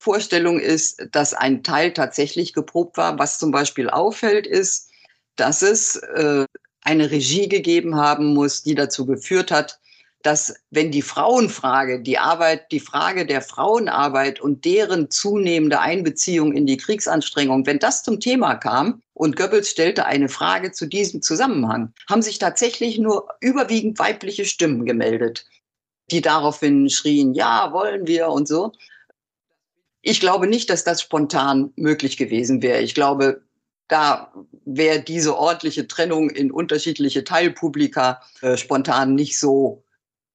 [0.02, 3.20] Vorstellung ist, dass ein Teil tatsächlich geprobt war.
[3.20, 4.90] Was zum Beispiel auffällt, ist,
[5.36, 6.44] dass es äh,
[6.82, 9.78] eine Regie gegeben haben muss, die dazu geführt hat,
[10.22, 16.66] dass wenn die Frauenfrage, die Arbeit, die Frage der Frauenarbeit und deren zunehmende Einbeziehung in
[16.66, 21.92] die Kriegsanstrengung, wenn das zum Thema kam und Goebbels stellte eine Frage zu diesem Zusammenhang,
[22.08, 25.46] haben sich tatsächlich nur überwiegend weibliche Stimmen gemeldet,
[26.10, 28.72] die daraufhin schrien, ja, wollen wir und so.
[30.02, 32.80] Ich glaube nicht, dass das spontan möglich gewesen wäre.
[32.80, 33.42] Ich glaube,
[33.88, 34.32] da
[34.64, 39.84] wäre diese ordentliche Trennung in unterschiedliche Teilpublika äh, spontan nicht so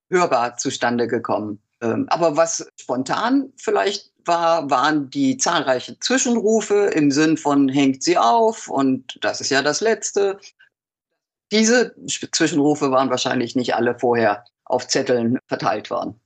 [0.09, 1.61] hörbar zustande gekommen.
[1.81, 8.17] Ähm, aber was spontan vielleicht war, waren die zahlreichen Zwischenrufe im Sinn von hängt sie
[8.17, 10.39] auf und das ist ja das Letzte.
[11.51, 11.95] Diese
[12.31, 16.19] Zwischenrufe waren wahrscheinlich nicht alle vorher auf Zetteln verteilt worden.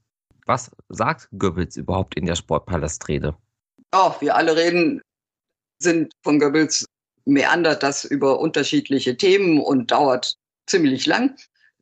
[0.45, 3.35] Was sagt Goebbels überhaupt in der Sportpalastrede?
[3.93, 5.01] Oh, wir alle reden,
[5.79, 6.85] sind von Goebbels
[7.25, 11.35] meandert das über unterschiedliche Themen und dauert ziemlich lang.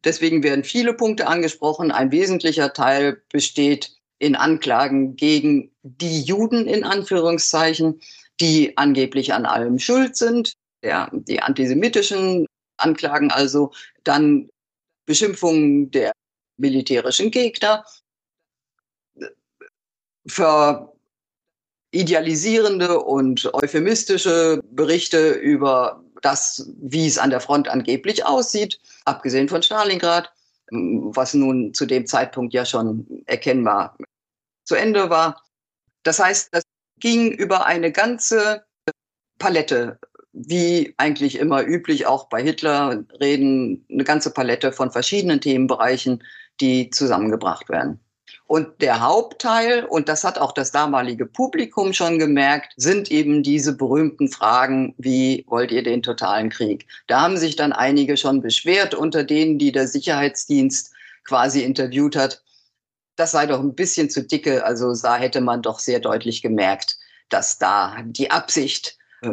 [0.04, 1.92] Deswegen werden viele Punkte angesprochen.
[1.92, 8.02] Ein wesentlicher Teil besteht in Anklagen gegen die Juden in Anführungszeichen,
[8.40, 10.54] die angeblich an allem schuld sind.
[10.84, 12.46] Ja, die antisemitischen
[12.78, 13.72] Anklagen also,
[14.04, 14.50] dann
[15.06, 16.14] Beschimpfungen der
[16.58, 17.84] militärischen Gegner,
[20.30, 20.94] für
[21.92, 29.64] idealisierende und euphemistische Berichte über das, wie es an der Front angeblich aussieht, abgesehen von
[29.64, 30.32] Stalingrad,
[30.72, 33.98] was nun zu dem Zeitpunkt ja schon erkennbar
[34.66, 35.42] zu Ende war.
[36.04, 36.64] Das heißt, das
[37.00, 38.64] ging über eine ganze
[39.40, 39.98] Palette,
[40.34, 46.24] wie eigentlich immer üblich, auch bei Hitler reden, eine ganze Palette von verschiedenen Themenbereichen,
[46.62, 48.00] die zusammengebracht werden.
[48.50, 53.78] Und der Hauptteil, und das hat auch das damalige Publikum schon gemerkt, sind eben diese
[53.78, 56.88] berühmten Fragen, wie wollt ihr den totalen Krieg?
[57.06, 60.92] Da haben sich dann einige schon beschwert, unter denen, die der Sicherheitsdienst
[61.26, 62.42] quasi interviewt hat.
[63.18, 64.66] Das sei doch ein bisschen zu dicke.
[64.66, 66.98] Also da hätte man doch sehr deutlich gemerkt,
[67.30, 69.30] dass da die Absicht äh,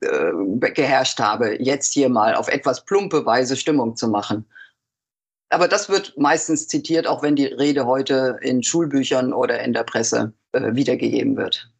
[0.00, 4.46] äh, geherrscht habe, jetzt hier mal auf etwas plumpe Weise Stimmung zu machen.
[5.54, 9.84] Aber das wird meistens zitiert, auch wenn die Rede heute in Schulbüchern oder in der
[9.84, 11.70] Presse äh, wiedergegeben wird.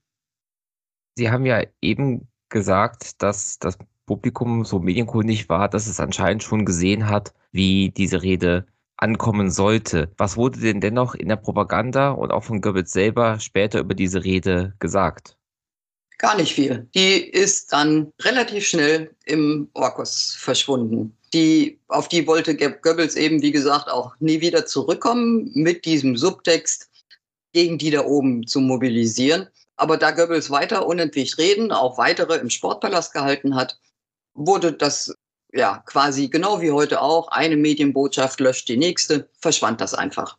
[1.16, 6.64] Sie haben ja eben gesagt, dass das Publikum so medienkundig war, dass es anscheinend schon
[6.64, 8.64] gesehen hat, wie diese Rede
[8.97, 10.12] ankommen sollte.
[10.18, 14.22] Was wurde denn dennoch in der Propaganda und auch von Goebbels selber später über diese
[14.22, 15.37] Rede gesagt?
[16.18, 16.89] Gar nicht viel.
[16.95, 21.16] Die ist dann relativ schnell im Orkus verschwunden.
[21.35, 26.89] Die, auf die wollte Goebbels eben, wie gesagt, auch nie wieder zurückkommen mit diesem Subtext
[27.53, 29.49] gegen die da oben zu mobilisieren.
[29.76, 33.80] Aber da Goebbels weiter unentwegt reden, auch weitere im Sportpalast gehalten hat,
[34.35, 35.12] wurde das
[35.53, 40.39] ja quasi genau wie heute auch, eine Medienbotschaft löscht die nächste, verschwand das einfach.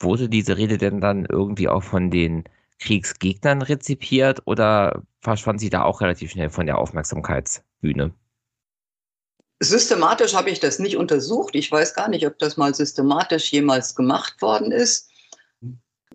[0.00, 2.44] Wurde diese Rede denn dann irgendwie auch von den
[2.78, 8.12] Kriegsgegnern rezipiert oder verschwand sie da auch relativ schnell von der Aufmerksamkeitsbühne?
[9.62, 11.54] Systematisch habe ich das nicht untersucht.
[11.54, 15.08] Ich weiß gar nicht, ob das mal systematisch jemals gemacht worden ist.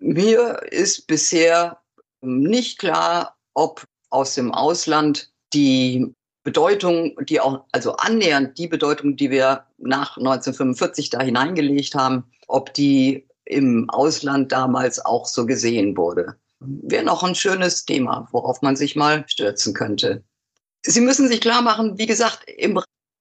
[0.00, 1.78] Mir ist bisher
[2.20, 9.30] nicht klar, ob aus dem Ausland die Bedeutung, die auch, also annähernd die Bedeutung, die
[9.30, 16.36] wir nach 1945 da hineingelegt haben, ob die im Ausland damals auch so gesehen wurde.
[16.60, 20.22] Wäre noch ein schönes Thema, worauf man sich mal stürzen könnte.
[20.82, 22.78] Sie müssen sich klar machen, wie gesagt, im,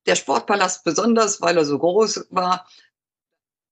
[0.07, 2.67] der Sportpalast besonders, weil er so groß war,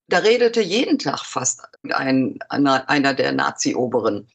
[0.07, 4.27] da redete jeden Tag fast ein, einer, einer der Nazi-Oberen.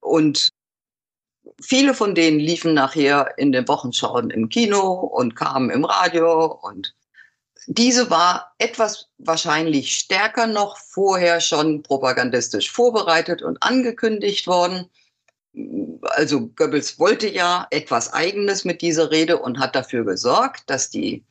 [0.00, 0.50] Und
[1.60, 6.58] viele von denen liefen nachher in den Wochenschauen im Kino und kamen im Radio.
[6.62, 6.94] Und
[7.66, 14.90] diese war etwas wahrscheinlich stärker noch vorher schon propagandistisch vorbereitet und angekündigt worden.
[16.02, 21.24] Also Goebbels wollte ja etwas Eigenes mit dieser Rede und hat dafür gesorgt, dass die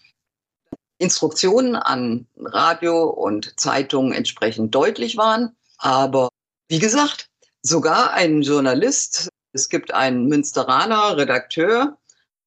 [0.98, 5.56] Instruktionen an Radio und Zeitungen entsprechend deutlich waren.
[5.78, 6.30] Aber
[6.70, 7.30] wie gesagt,
[7.62, 11.98] sogar ein Journalist, es gibt einen Münsteraner Redakteur,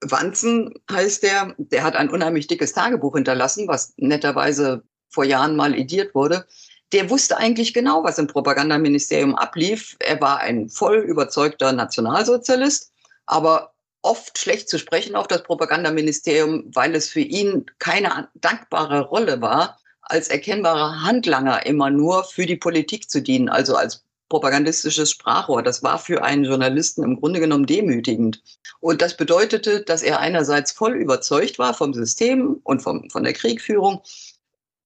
[0.01, 5.74] Wanzen heißt der, der hat ein unheimlich dickes Tagebuch hinterlassen, was netterweise vor Jahren mal
[5.74, 6.46] ediert wurde.
[6.92, 9.96] Der wusste eigentlich genau, was im Propagandaministerium ablief.
[9.99, 12.92] Er war ein voll überzeugter Nationalsozialist,
[13.26, 13.72] aber
[14.03, 19.78] oft schlecht zu sprechen auf das Propagandaministerium, weil es für ihn keine dankbare Rolle war,
[20.03, 25.62] als erkennbarer Handlanger immer nur für die Politik zu dienen, also als propagandistisches Sprachrohr.
[25.62, 28.42] Das war für einen Journalisten im Grunde genommen demütigend.
[28.80, 33.32] Und das bedeutete, dass er einerseits voll überzeugt war vom System und vom, von der
[33.32, 34.03] Kriegführung,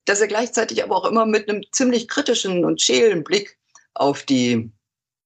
[0.04, 3.58] dass er gleichzeitig aber auch immer mit einem ziemlich kritischen und schälen Blick
[3.94, 4.70] auf die,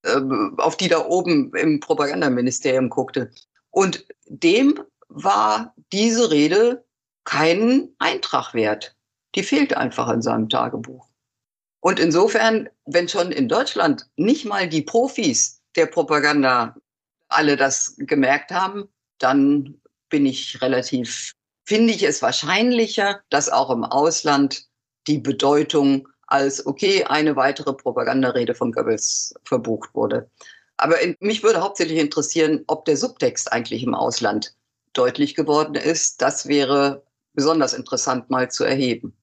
[0.03, 0.21] äh,
[0.59, 3.31] auf die da oben im Propagandaministerium guckte.
[3.77, 6.87] Und dem war diese Rede
[7.25, 8.97] keinen Eintrag wert.
[9.35, 11.07] Die fehlt einfach in seinem Tagebuch.
[11.81, 16.75] Und insofern, wenn schon in Deutschland nicht mal die Profis der Propaganda
[17.29, 21.33] alle das gemerkt haben, dann bin ich relativ,
[21.67, 24.71] finde ich es wahrscheinlicher, dass auch im Ausland
[25.07, 30.31] die Bedeutung als, okay, eine weitere Propagandarede von Goebbels verbucht wurde.
[30.77, 34.55] Aber in, mich würde hauptsächlich interessieren, ob der Subtext eigentlich im Ausland
[34.93, 36.23] deutlich geworden ist.
[36.23, 37.03] Das wäre
[37.35, 39.15] besonders interessant mal zu erheben.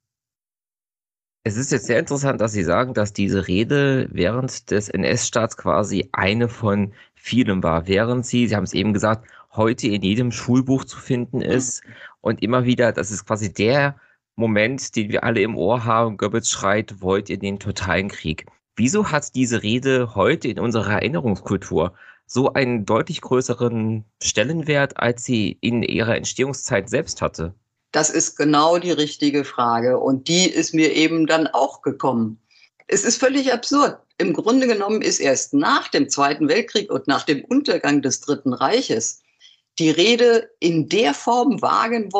[1.45, 6.07] Es ist jetzt sehr interessant, dass Sie sagen, dass diese Rede während des NS-Staats quasi
[6.13, 10.85] eine von vielen war, während sie, Sie haben es eben gesagt, heute in jedem Schulbuch
[10.85, 11.83] zu finden ist
[12.21, 13.99] und immer wieder, das ist quasi der
[14.35, 18.45] Moment, den wir alle im Ohr haben, Goebbels schreit, wollt ihr den totalen Krieg.
[18.75, 21.93] Wieso hat diese Rede heute in unserer Erinnerungskultur
[22.25, 27.53] so einen deutlich größeren Stellenwert, als sie in ihrer Entstehungszeit selbst hatte?
[27.91, 32.39] Das ist genau die richtige Frage und die ist mir eben dann auch gekommen.
[32.87, 33.99] Es ist völlig absurd.
[34.17, 38.53] Im Grunde genommen ist erst nach dem Zweiten Weltkrieg und nach dem Untergang des Dritten
[38.53, 39.21] Reiches
[39.77, 42.11] die Rede in der Form wahrgenommen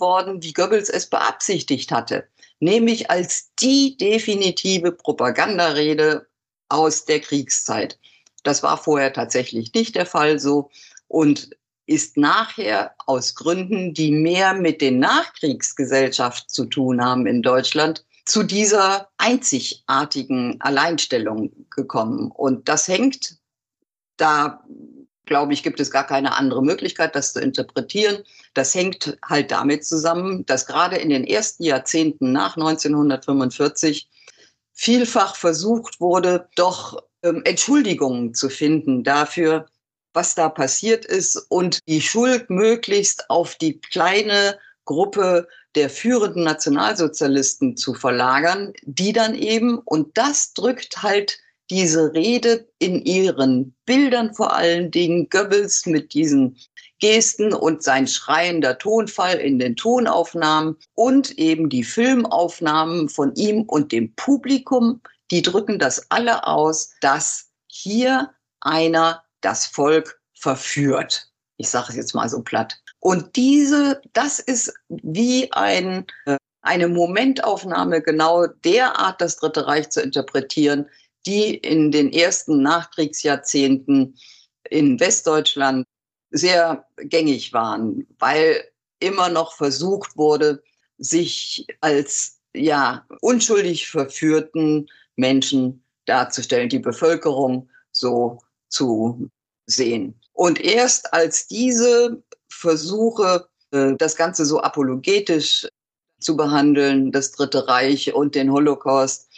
[0.00, 2.26] worden, wie Goebbels es beabsichtigt hatte
[2.62, 6.26] nämlich als die definitive Propagandarede
[6.68, 7.98] aus der Kriegszeit.
[8.44, 10.70] Das war vorher tatsächlich nicht der Fall so
[11.08, 11.50] und
[11.86, 18.44] ist nachher aus Gründen, die mehr mit den Nachkriegsgesellschaften zu tun haben in Deutschland, zu
[18.44, 22.30] dieser einzigartigen Alleinstellung gekommen.
[22.30, 23.38] Und das hängt
[24.16, 24.64] da
[25.32, 28.22] glaube ich, gibt es gar keine andere Möglichkeit, das zu interpretieren.
[28.52, 34.10] Das hängt halt damit zusammen, dass gerade in den ersten Jahrzehnten nach 1945
[34.74, 39.64] vielfach versucht wurde, doch ähm, Entschuldigungen zu finden dafür,
[40.12, 47.78] was da passiert ist und die Schuld möglichst auf die kleine Gruppe der führenden Nationalsozialisten
[47.78, 51.38] zu verlagern, die dann eben, und das drückt halt
[51.72, 56.58] diese Rede in ihren Bildern vor allen Dingen, Goebbels mit diesen
[57.00, 63.90] Gesten und sein schreiender Tonfall in den Tonaufnahmen und eben die Filmaufnahmen von ihm und
[63.90, 65.00] dem Publikum,
[65.30, 71.30] die drücken das alle aus, dass hier einer das Volk verführt.
[71.56, 72.76] Ich sage es jetzt mal so platt.
[73.00, 79.88] Und diese, das ist wie ein, äh, eine Momentaufnahme genau der Art, das Dritte Reich
[79.88, 80.86] zu interpretieren,
[81.26, 84.16] die in den ersten Nachkriegsjahrzehnten
[84.70, 85.86] in Westdeutschland
[86.30, 88.64] sehr gängig waren, weil
[89.00, 90.62] immer noch versucht wurde,
[90.98, 99.30] sich als ja unschuldig verführten Menschen darzustellen, die Bevölkerung so zu
[99.66, 100.18] sehen.
[100.32, 105.68] Und erst als diese Versuche, äh, das Ganze so apologetisch
[106.20, 109.28] zu behandeln, das Dritte Reich und den Holocaust,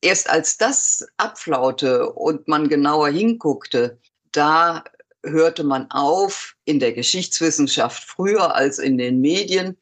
[0.00, 3.98] erst als das abflaute und man genauer hinguckte,
[4.32, 4.84] da
[5.24, 9.76] hörte man auf, in der Geschichtswissenschaft früher als in den Medien,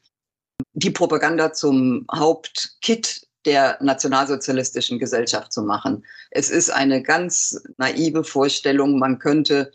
[0.73, 6.05] die Propaganda zum Hauptkit der nationalsozialistischen Gesellschaft zu machen.
[6.31, 9.71] Es ist eine ganz naive Vorstellung, man könnte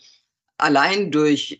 [0.58, 1.58] allein durch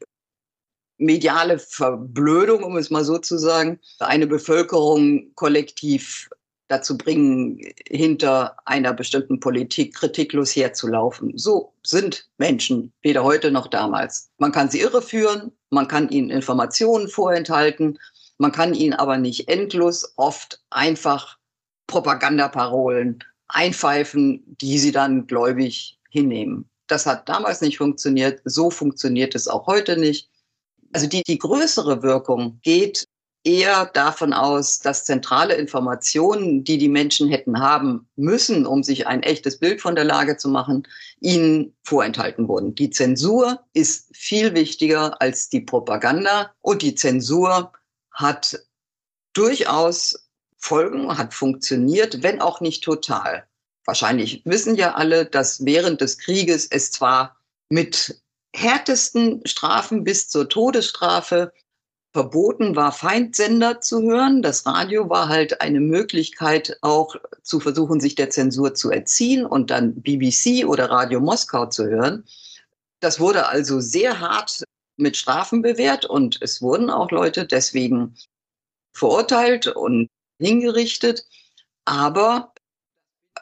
[0.98, 6.28] mediale Verblödung, um es mal so zu sagen, eine Bevölkerung kollektiv
[6.72, 11.36] dazu bringen, hinter einer bestimmten Politik kritiklos herzulaufen.
[11.36, 14.30] So sind Menschen, weder heute noch damals.
[14.38, 17.98] Man kann sie irreführen, man kann ihnen Informationen vorenthalten,
[18.38, 21.36] man kann ihnen aber nicht endlos oft einfach
[21.86, 26.68] Propagandaparolen einpfeifen, die sie dann gläubig hinnehmen.
[26.86, 30.30] Das hat damals nicht funktioniert, so funktioniert es auch heute nicht.
[30.94, 33.06] Also die, die größere Wirkung geht
[33.44, 39.22] eher davon aus, dass zentrale Informationen, die die Menschen hätten haben müssen, um sich ein
[39.22, 40.86] echtes Bild von der Lage zu machen,
[41.20, 42.74] ihnen vorenthalten wurden.
[42.74, 47.72] Die Zensur ist viel wichtiger als die Propaganda und die Zensur
[48.12, 48.60] hat
[49.32, 50.28] durchaus
[50.58, 53.46] Folgen, hat funktioniert, wenn auch nicht total.
[53.84, 57.36] Wahrscheinlich wissen ja alle, dass während des Krieges es zwar
[57.68, 58.22] mit
[58.54, 61.52] härtesten Strafen bis zur Todesstrafe
[62.12, 64.42] verboten war, Feindsender zu hören.
[64.42, 69.70] Das Radio war halt eine Möglichkeit, auch zu versuchen, sich der Zensur zu erziehen und
[69.70, 72.24] dann BBC oder Radio Moskau zu hören.
[73.00, 74.62] Das wurde also sehr hart
[74.96, 78.14] mit Strafen bewährt und es wurden auch Leute deswegen
[78.92, 80.08] verurteilt und
[80.38, 81.24] hingerichtet.
[81.86, 82.52] Aber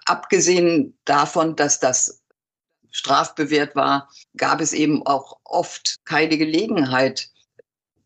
[0.06, 2.22] abgesehen davon, dass das
[2.92, 7.30] strafbewehrt war, gab es eben auch oft keine Gelegenheit,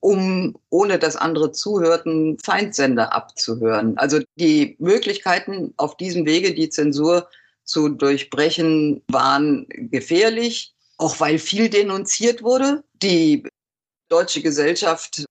[0.05, 3.97] um, ohne dass andere zuhörten, Feindsender abzuhören.
[3.97, 7.27] Also die Möglichkeiten auf diesem Wege, die Zensur
[7.65, 12.85] zu durchbrechen, waren gefährlich, auch weil viel denunziert wurde.
[13.03, 13.49] Die
[14.11, 15.25] deutsche Gesellschaft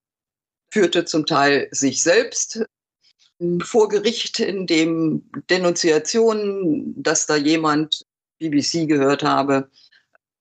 [0.72, 2.66] führte zum Teil sich selbst
[3.62, 8.08] vor Gericht, in dem Denunziationen, dass da jemand
[8.40, 9.70] BBC gehört habe,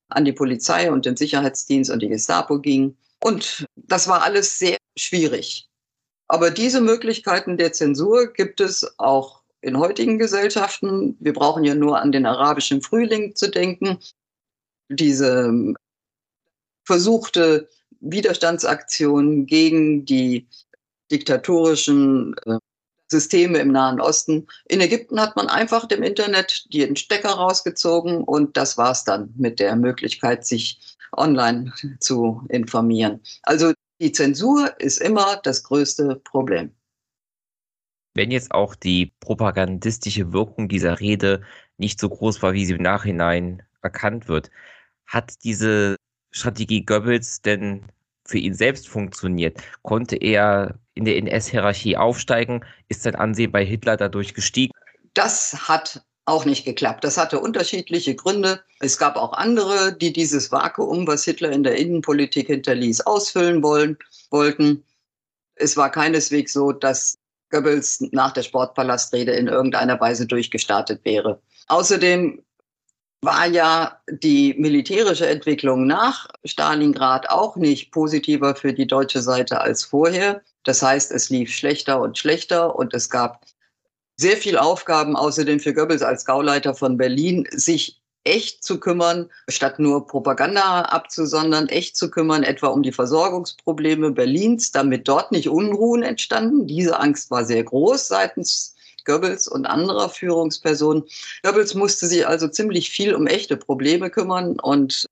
[0.09, 2.97] an die Polizei und den Sicherheitsdienst und die Gestapo ging.
[3.23, 5.69] Und das war alles sehr schwierig.
[6.29, 11.17] Aber diese Möglichkeiten der Zensur gibt es auch in heutigen Gesellschaften.
[11.21, 13.99] Wir brauchen ja nur an den arabischen Frühling zu denken.
[14.89, 15.77] Diese ähm,
[16.85, 17.69] versuchte
[18.01, 20.49] Widerstandsaktion gegen die
[21.13, 22.59] diktatorischen äh,
[23.13, 24.49] Systeme im Nahen Osten.
[24.67, 29.61] In Ägypten hat man einfach dem Internet den Stecker rausgezogen und das war's dann mit
[29.61, 30.81] der Möglichkeit, sich
[31.13, 33.21] online zu informieren.
[33.45, 36.73] Also die Zensur ist immer das größte Problem.
[38.15, 41.43] Wenn jetzt auch die propagandistische Wirkung dieser Rede
[41.79, 44.51] nicht so groß war, wie sie im Nachhinein erkannt wird,
[45.07, 45.97] hat diese
[46.31, 47.87] Strategie Goebbels denn
[48.25, 49.63] für ihn selbst funktioniert?
[49.83, 52.65] Konnte er in der NS-Hierarchie aufsteigen?
[52.89, 54.73] Ist sein Ansehen bei Hitler dadurch gestiegen?
[55.15, 57.05] Das hat auch nicht geklappt.
[57.05, 58.61] Das hatte unterschiedliche Gründe.
[58.81, 63.99] Es gab auch andere, die dieses Vakuum, was Hitler in der Innenpolitik hinterließ, ausfüllen wollen,
[64.31, 64.85] wollten.
[65.57, 67.19] Es war keineswegs so, dass
[67.51, 71.41] Goebbels nach der Sportpalastrede in irgendeiner Weise durchgestartet wäre.
[71.69, 72.43] Außerdem
[73.21, 79.85] war ja die militärische Entwicklung nach Stalingrad auch nicht positiver für die deutsche Seite als
[79.85, 80.43] vorher.
[80.65, 83.45] Das heißt, es lief schlechter und schlechter und es gab
[84.17, 89.79] sehr viel Aufgaben außerdem für Goebbels als Gauleiter von Berlin, sich echt zu kümmern, statt
[89.79, 96.03] nur Propaganda abzusondern, echt zu kümmern, etwa um die Versorgungsprobleme Berlins, damit dort nicht Unruhen
[96.03, 96.67] entstanden.
[96.67, 101.05] Diese Angst war sehr groß seitens Goebbels und anderer Führungspersonen.
[101.43, 105.07] Goebbels musste sich also ziemlich viel um echte Probleme kümmern und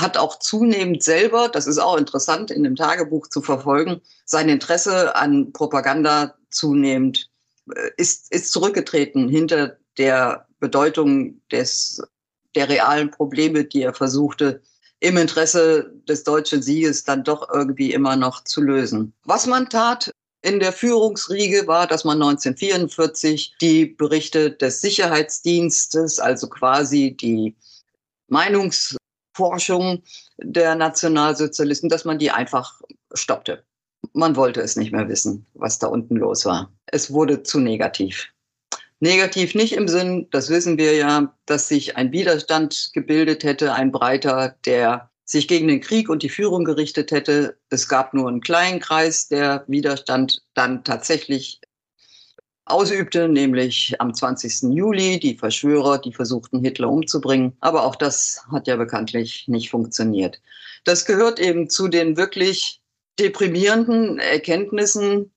[0.00, 5.16] hat auch zunehmend selber, das ist auch interessant in dem Tagebuch zu verfolgen, sein Interesse
[5.16, 7.30] an Propaganda zunehmend
[7.74, 12.02] äh, ist, ist zurückgetreten hinter der Bedeutung des,
[12.54, 14.62] der realen Probleme, die er versuchte
[15.00, 19.12] im Interesse des deutschen Sieges dann doch irgendwie immer noch zu lösen.
[19.24, 20.10] Was man tat
[20.42, 27.56] in der Führungsriege war, dass man 1944 die Berichte des Sicherheitsdienstes, also quasi die
[29.36, 30.02] Meinungsforschung
[30.38, 32.80] der Nationalsozialisten, dass man die einfach
[33.12, 33.64] stoppte.
[34.12, 36.72] Man wollte es nicht mehr wissen, was da unten los war.
[36.86, 38.28] Es wurde zu negativ.
[39.00, 43.92] Negativ nicht im Sinn, das wissen wir ja, dass sich ein Widerstand gebildet hätte, ein
[43.92, 47.58] breiter, der sich gegen den Krieg und die Führung gerichtet hätte.
[47.68, 51.60] Es gab nur einen kleinen Kreis, der Widerstand dann tatsächlich
[52.66, 54.74] ausübte, nämlich am 20.
[54.74, 57.56] Juli die Verschwörer, die versuchten, Hitler umzubringen.
[57.60, 60.40] Aber auch das hat ja bekanntlich nicht funktioniert.
[60.84, 62.80] Das gehört eben zu den wirklich
[63.18, 65.30] deprimierenden Erkenntnissen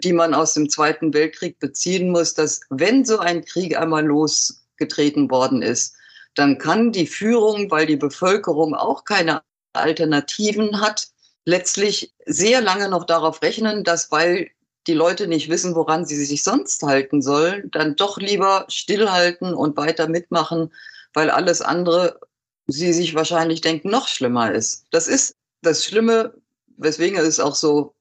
[0.00, 5.30] die man aus dem Zweiten Weltkrieg beziehen muss, dass wenn so ein Krieg einmal losgetreten
[5.30, 5.94] worden ist,
[6.34, 9.42] dann kann die Führung, weil die Bevölkerung auch keine
[9.74, 11.08] Alternativen hat,
[11.44, 14.50] letztlich sehr lange noch darauf rechnen, dass weil
[14.86, 19.76] die Leute nicht wissen, woran sie sich sonst halten sollen, dann doch lieber stillhalten und
[19.76, 20.72] weiter mitmachen,
[21.14, 22.20] weil alles andere,
[22.66, 24.84] sie sich wahrscheinlich denken, noch schlimmer ist.
[24.90, 26.34] Das ist das Schlimme,
[26.76, 27.94] weswegen es auch so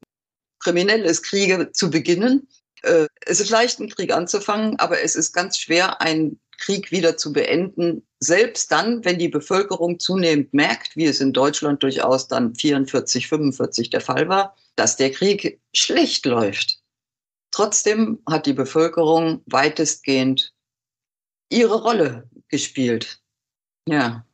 [0.59, 2.47] kriminell ist, Kriege zu beginnen.
[2.83, 7.17] Äh, es ist leicht, einen Krieg anzufangen, aber es ist ganz schwer, einen Krieg wieder
[7.17, 8.05] zu beenden.
[8.19, 13.89] Selbst dann, wenn die Bevölkerung zunehmend merkt, wie es in Deutschland durchaus dann 44, 45
[13.89, 16.79] der Fall war, dass der Krieg schlecht läuft.
[17.51, 20.53] Trotzdem hat die Bevölkerung weitestgehend
[21.49, 23.21] ihre Rolle gespielt.
[23.87, 24.25] Ja,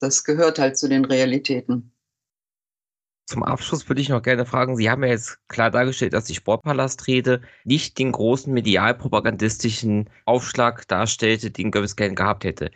[0.00, 1.92] das gehört halt zu den Realitäten.
[3.26, 6.34] Zum Abschluss würde ich noch gerne fragen, Sie haben ja jetzt klar dargestellt, dass die
[6.34, 12.70] Sportpalastrede nicht den großen medialpropagandistischen Aufschlag darstellte, den Goebbels gerne gehabt hätte.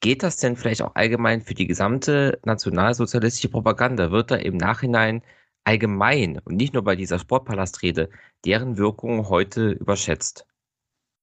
[0.00, 4.12] Geht das denn vielleicht auch allgemein für die gesamte nationalsozialistische Propaganda?
[4.12, 5.22] Wird da im Nachhinein
[5.68, 8.08] allgemein und nicht nur bei dieser Sportpalastrede
[8.46, 10.46] deren Wirkung heute überschätzt?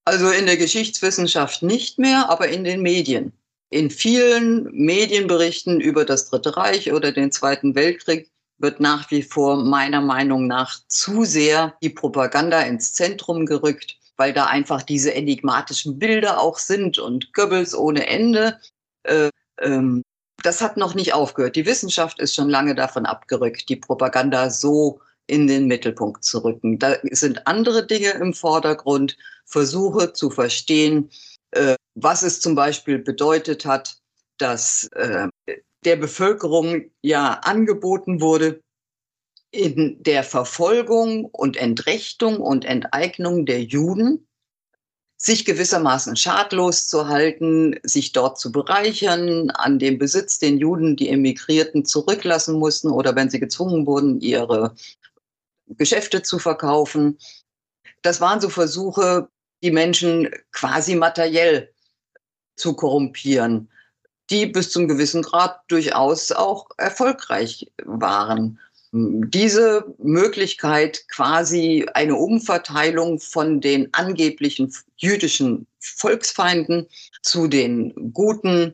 [0.05, 3.33] Also in der Geschichtswissenschaft nicht mehr, aber in den Medien.
[3.71, 8.29] In vielen Medienberichten über das Dritte Reich oder den Zweiten Weltkrieg
[8.59, 14.31] wird nach wie vor meiner Meinung nach zu sehr die Propaganda ins Zentrum gerückt, weil
[14.31, 18.59] da einfach diese enigmatischen Bilder auch sind und Goebbels ohne Ende.
[19.01, 19.29] Äh,
[19.59, 20.03] ähm,
[20.45, 21.55] das hat noch nicht aufgehört.
[21.55, 26.77] Die Wissenschaft ist schon lange davon abgerückt, die Propaganda so in den Mittelpunkt zu rücken.
[26.77, 31.09] Da sind andere Dinge im Vordergrund, Versuche zu verstehen,
[31.51, 33.97] äh, was es zum Beispiel bedeutet hat,
[34.37, 35.27] dass äh,
[35.83, 38.61] der Bevölkerung ja angeboten wurde,
[39.51, 44.27] in der Verfolgung und Entrechtung und Enteignung der Juden
[45.17, 51.09] sich gewissermaßen schadlos zu halten, sich dort zu bereichern, an dem Besitz den Juden, die
[51.09, 54.75] Emigrierten, zurücklassen mussten oder wenn sie gezwungen wurden, ihre
[55.67, 57.17] Geschäfte zu verkaufen.
[58.01, 59.29] Das waren so Versuche,
[59.63, 61.73] die Menschen quasi materiell
[62.55, 63.69] zu korrumpieren
[64.29, 68.59] die bis zum gewissen Grad durchaus auch erfolgreich waren.
[68.97, 76.87] Diese Möglichkeit, quasi eine Umverteilung von den angeblichen jüdischen Volksfeinden
[77.21, 78.73] zu den guten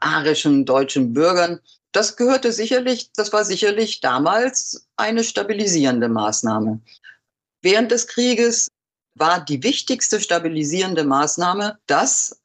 [0.00, 1.60] arischen deutschen Bürgern,
[1.92, 6.80] das gehörte sicherlich, das war sicherlich damals eine stabilisierende Maßnahme.
[7.62, 8.72] Während des Krieges
[9.14, 12.40] war die wichtigste stabilisierende Maßnahme, dass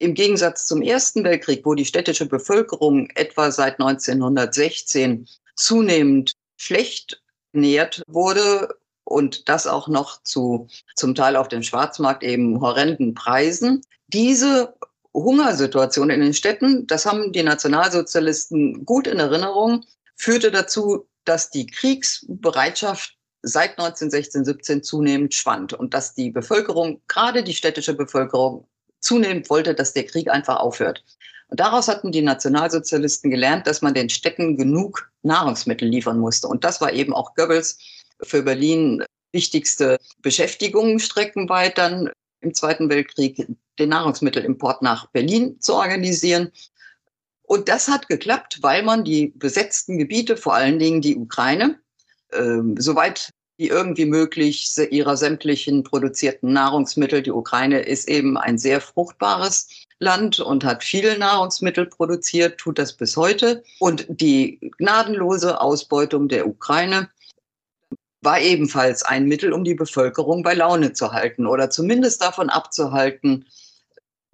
[0.00, 5.28] im Gegensatz zum Ersten Weltkrieg, wo die städtische Bevölkerung etwa seit 1916
[5.60, 12.60] zunehmend schlecht nährt wurde und das auch noch zu zum Teil auf dem Schwarzmarkt eben
[12.60, 13.82] horrenden Preisen.
[14.08, 14.74] Diese
[15.12, 19.84] Hungersituation in den Städten, das haben die Nationalsozialisten gut in Erinnerung,
[20.16, 27.42] führte dazu, dass die Kriegsbereitschaft seit 1916, 17 zunehmend schwand und dass die Bevölkerung, gerade
[27.42, 28.68] die städtische Bevölkerung,
[29.00, 31.02] zunehmend wollte, dass der Krieg einfach aufhört.
[31.50, 36.46] Und daraus hatten die Nationalsozialisten gelernt, dass man den Städten genug Nahrungsmittel liefern musste.
[36.46, 37.78] Und das war eben auch Goebbels
[38.22, 43.46] für Berlin wichtigste Beschäftigung streckenweit dann im Zweiten Weltkrieg,
[43.78, 46.52] den Nahrungsmittelimport nach Berlin zu organisieren.
[47.42, 51.80] Und das hat geklappt, weil man die besetzten Gebiete, vor allen Dingen die Ukraine,
[52.30, 53.30] äh, soweit
[53.60, 57.20] die irgendwie möglich ihrer sämtlichen produzierten Nahrungsmittel.
[57.20, 62.94] Die Ukraine ist eben ein sehr fruchtbares Land und hat viele Nahrungsmittel produziert, tut das
[62.94, 63.62] bis heute.
[63.78, 67.10] Und die gnadenlose Ausbeutung der Ukraine
[68.22, 73.44] war ebenfalls ein Mittel, um die Bevölkerung bei Laune zu halten oder zumindest davon abzuhalten,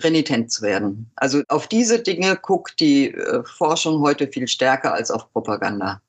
[0.00, 1.10] renitent zu werden.
[1.16, 6.00] Also auf diese Dinge guckt die äh, Forschung heute viel stärker als auf Propaganda.